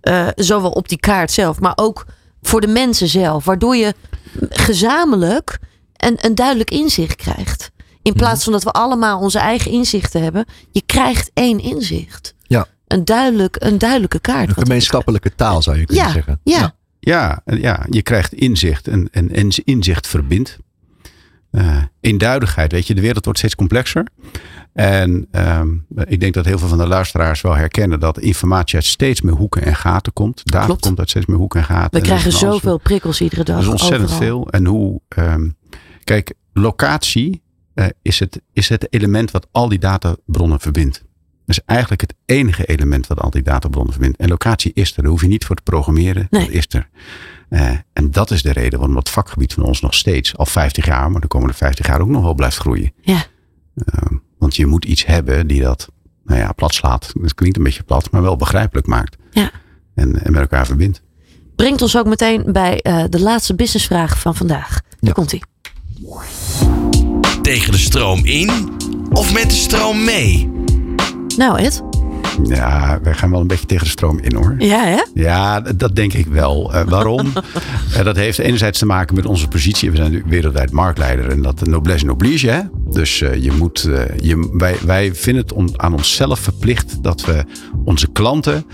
[0.02, 2.06] Uh, zowel op die kaart zelf, maar ook
[2.42, 3.44] voor de mensen zelf.
[3.44, 3.94] Waardoor je
[4.48, 5.58] gezamenlijk
[6.00, 7.70] een, een duidelijk inzicht krijgt.
[8.02, 10.44] In plaats van dat we allemaal onze eigen inzichten hebben.
[10.70, 12.34] Je krijgt één inzicht.
[12.42, 12.66] Ja.
[12.86, 14.48] Een, duidelijk, een duidelijke kaart.
[14.48, 16.40] Een gemeenschappelijke taal zou je kunnen ja, zeggen.
[16.42, 16.74] Ja.
[17.00, 20.58] Ja, ja, je krijgt inzicht en, en, en inzicht verbindt.
[21.52, 24.06] Uh, eenduidigheid, weet je, de wereld wordt steeds complexer.
[24.72, 28.84] En um, ik denk dat heel veel van de luisteraars wel herkennen dat informatie uit
[28.84, 30.40] steeds meer hoeken en gaten komt.
[30.44, 30.80] Data Klopt.
[30.80, 31.90] komt uit steeds meer hoeken en gaten.
[31.90, 33.56] We en krijgen zoveel prikkels iedere dag.
[33.56, 34.20] Dat is ontzettend overal.
[34.22, 34.48] veel.
[34.50, 35.56] En hoe, um,
[36.04, 37.42] kijk, locatie
[37.74, 40.98] uh, is, het, is het element wat al die databronnen verbindt.
[41.46, 44.18] Dat is eigenlijk het enige element wat al die databronnen verbindt.
[44.18, 45.02] En locatie is er.
[45.02, 46.26] Daar hoef je niet voor te programmeren.
[46.30, 46.44] Nee.
[46.46, 46.88] Dat is er.
[47.50, 50.86] Uh, en dat is de reden waarom het vakgebied van ons nog steeds, al 50
[50.86, 52.92] jaar, maar de komende 50 jaar ook nog wel blijft groeien.
[53.00, 53.24] Ja.
[53.74, 55.88] Uh, want je moet iets hebben die dat,
[56.24, 57.12] nou ja, plat slaat.
[57.20, 59.16] Dat klinkt een beetje plat, maar wel begrijpelijk maakt.
[59.30, 59.50] Ja.
[59.94, 61.02] En, en met elkaar verbindt.
[61.56, 64.68] Brengt ons ook meteen bij uh, de laatste businessvraag van vandaag.
[64.68, 65.12] Daar Ja.
[65.12, 65.42] komt ie.
[67.42, 68.50] Tegen de stroom in
[69.10, 70.50] of met de stroom mee?
[71.36, 71.82] Nou Ed.
[72.42, 74.54] Ja, wij gaan wel een beetje tegen de stroom in hoor.
[74.58, 75.02] Ja hè?
[75.14, 76.74] Ja, dat denk ik wel.
[76.74, 77.32] Uh, waarom?
[77.96, 79.90] uh, dat heeft enerzijds te maken met onze positie.
[79.90, 82.48] We zijn natuurlijk wereldwijd marktleider en dat noblesse en oblige.
[82.48, 82.60] Hè?
[82.90, 83.88] Dus uh, je moet,
[84.20, 87.44] je, wij, wij vinden het on, aan onszelf verplicht dat we
[87.84, 88.64] onze klanten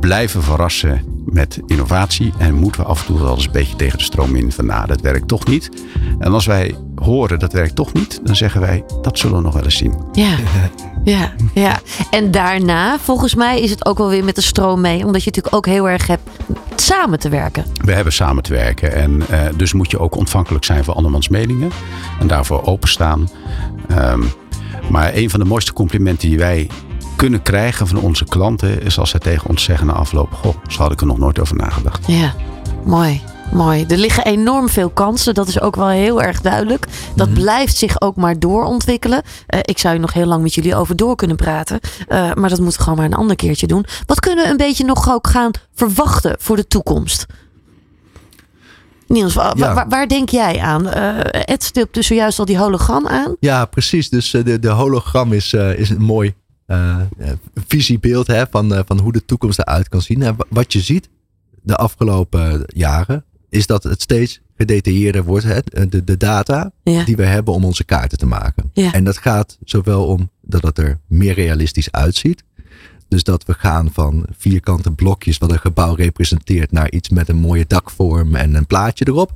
[0.00, 2.32] blijven verrassen met innovatie.
[2.38, 4.66] En moeten we af en toe wel eens een beetje tegen de stroom in van
[4.66, 5.70] nou, dat werkt toch niet.
[6.18, 9.54] En als wij horen dat werkt toch niet, dan zeggen wij dat zullen we nog
[9.54, 9.94] wel eens zien.
[10.12, 10.36] Ja.
[11.04, 11.80] Ja, ja.
[12.10, 15.04] En daarna, volgens mij, is het ook wel weer met de stroom mee.
[15.04, 16.28] Omdat je natuurlijk ook heel erg hebt
[16.76, 17.64] samen te werken.
[17.84, 18.92] We hebben samen te werken.
[18.92, 21.70] En uh, dus moet je ook ontvankelijk zijn voor andermans meningen.
[22.20, 23.28] En daarvoor openstaan.
[23.90, 24.24] Um,
[24.90, 26.68] maar een van de mooiste complimenten die wij
[27.22, 28.82] kunnen krijgen van onze klanten...
[28.82, 30.32] is als zij tegen ons zeggen na afloop...
[30.32, 32.06] Goh, zo had ik er nog nooit over nagedacht.
[32.06, 32.34] Ja,
[32.84, 33.22] mooi.
[33.52, 33.84] Mooi.
[33.88, 35.34] Er liggen enorm veel kansen.
[35.34, 36.86] Dat is ook wel heel erg duidelijk.
[37.16, 37.34] Dat mm.
[37.34, 39.22] blijft zich ook maar doorontwikkelen.
[39.24, 41.80] Uh, ik zou je nog heel lang met jullie over door kunnen praten.
[41.82, 43.86] Uh, maar dat moeten we gewoon maar een ander keertje doen.
[44.06, 47.26] Wat kunnen we een beetje nog ook gaan verwachten voor de toekomst?
[49.06, 49.54] Niels, ja.
[49.56, 50.86] waar, waar, denk jij aan?
[50.86, 53.36] Uh, Ed stipt dus zojuist al die hologram aan.
[53.40, 54.08] Ja, precies.
[54.08, 56.34] Dus de, de hologram is, is een mooi
[57.66, 60.22] visiebeeld hè, van, van hoe de toekomst eruit kan zien.
[60.22, 61.08] En wat je ziet
[61.62, 67.04] de afgelopen jaren is dat het steeds gedetailleerder wordt, hè, de, de data ja.
[67.04, 68.70] die we hebben om onze kaarten te maken.
[68.72, 68.92] Ja.
[68.92, 72.44] En dat gaat zowel om dat het er meer realistisch uitziet.
[73.08, 77.36] Dus dat we gaan van vierkante blokjes wat een gebouw representeert naar iets met een
[77.36, 79.32] mooie dakvorm en een plaatje erop.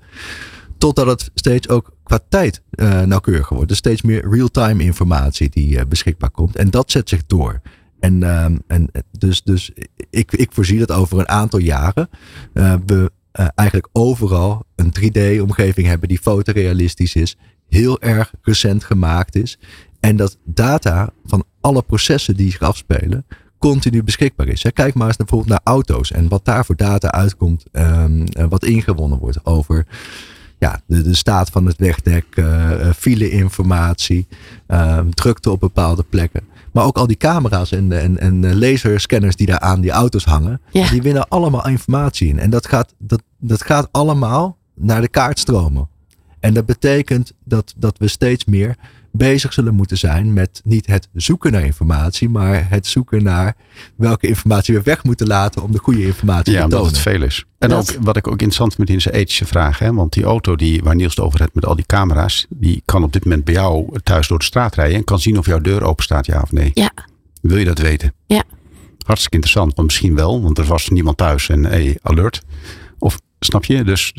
[0.79, 3.68] Totdat het steeds ook qua tijd uh, nauwkeuriger wordt.
[3.68, 6.57] Dus steeds meer real-time informatie die uh, beschikbaar komt.
[6.57, 7.61] En dat zet zich door.
[8.01, 9.70] En, uh, en dus, dus
[10.11, 12.09] ik, ik voorzie dat over een aantal jaren
[12.87, 13.11] we
[13.55, 17.37] eigenlijk overal een 3D-omgeving hebben die fotorealistisch is,
[17.68, 19.59] heel erg recent gemaakt is.
[20.01, 23.27] En dat data van alle processen die zich afspelen,
[23.59, 24.64] continu beschikbaar is.
[24.72, 29.18] Kijk maar eens bijvoorbeeld naar auto's en wat daar voor data uitkomt, um, wat ingewonnen
[29.18, 29.87] wordt over
[30.59, 34.27] ja, de, de staat van het wegdek, uh, file-informatie,
[34.69, 36.43] uh, drukte op bepaalde plekken.
[36.73, 40.61] Maar ook al die camera's en, en, en laserscanners die daar aan die auto's hangen,
[40.71, 40.91] ja.
[40.91, 42.39] die winnen allemaal informatie in.
[42.39, 45.89] En dat gaat, dat, dat gaat allemaal naar de kaart stromen.
[46.41, 48.77] En dat betekent dat, dat we steeds meer
[49.17, 53.57] bezig zullen moeten zijn met niet het zoeken naar informatie, maar het zoeken naar
[53.97, 56.71] welke informatie we weg moeten laten om de goede informatie ja, te tonen.
[56.71, 57.45] Ja, omdat het veel is.
[57.59, 60.57] En ook, wat ik ook interessant vind in zijn ethische vraag, hè, want die auto
[60.57, 63.45] die, waar Niels het over heeft met al die camera's, die kan op dit moment
[63.45, 66.27] bij jou thuis door de straat rijden en kan zien of jouw deur open staat,
[66.27, 66.71] ja of nee.
[66.75, 66.91] Ja.
[67.41, 68.14] Wil je dat weten?
[68.27, 68.43] Ja.
[69.07, 72.43] Hartstikke interessant, want misschien wel, want er was niemand thuis en hey, alert.
[72.99, 73.85] Of snap je?
[73.85, 74.12] Dus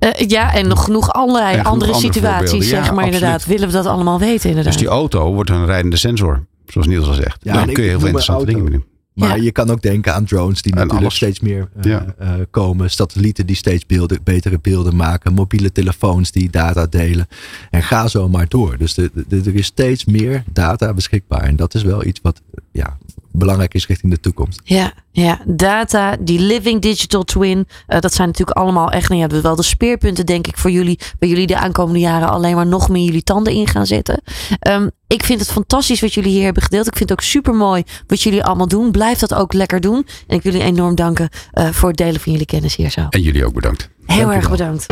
[0.00, 3.46] uh, ja, en nog genoeg allerlei andere, andere, situaties, zeg maar inderdaad.
[3.46, 4.72] Willen we dat allemaal weten inderdaad.
[4.72, 7.38] Dus die auto wordt een rijdende sensor, zoals Niels al zegt.
[7.42, 8.84] Ja, Dan kun je heel veel interessante dingen mee doen.
[9.16, 12.14] Maar je kan ook denken aan drones die natuurlijk steeds meer uh, ja.
[12.20, 12.90] uh, komen.
[12.90, 15.32] Satellieten die steeds beelden, betere beelden maken.
[15.32, 17.28] Mobiele telefoons die data delen.
[17.70, 18.76] En ga zo maar door.
[18.78, 21.42] Dus de, de, er is steeds meer data beschikbaar.
[21.42, 22.42] En dat is wel iets wat
[22.72, 22.98] ja,
[23.38, 24.60] belangrijk is richting de toekomst.
[24.64, 25.40] Ja, ja.
[25.46, 27.58] data, die living digital twin.
[27.88, 30.98] Uh, dat zijn natuurlijk allemaal echt nou ja, wel de speerpunten, denk ik, voor jullie.
[31.18, 34.22] Waar jullie de aankomende jaren alleen maar nog meer jullie tanden in gaan zetten.
[34.70, 36.86] Um, ik vind het fantastisch wat jullie hier hebben gedeeld.
[36.86, 38.90] Ik vind het ook super mooi wat jullie allemaal doen.
[38.90, 40.06] Blijf dat ook lekker doen.
[40.26, 43.06] En ik wil jullie enorm danken uh, voor het delen van jullie kennis hier zo.
[43.10, 43.88] En jullie ook bedankt.
[44.06, 44.86] Heel erg bedankt.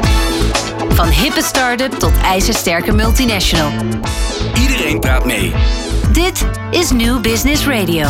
[0.88, 3.70] Van hippe start-up tot ijzersterke multinational.
[4.60, 5.52] Iedereen praat mee.
[6.12, 8.06] Dit is New Business Radio.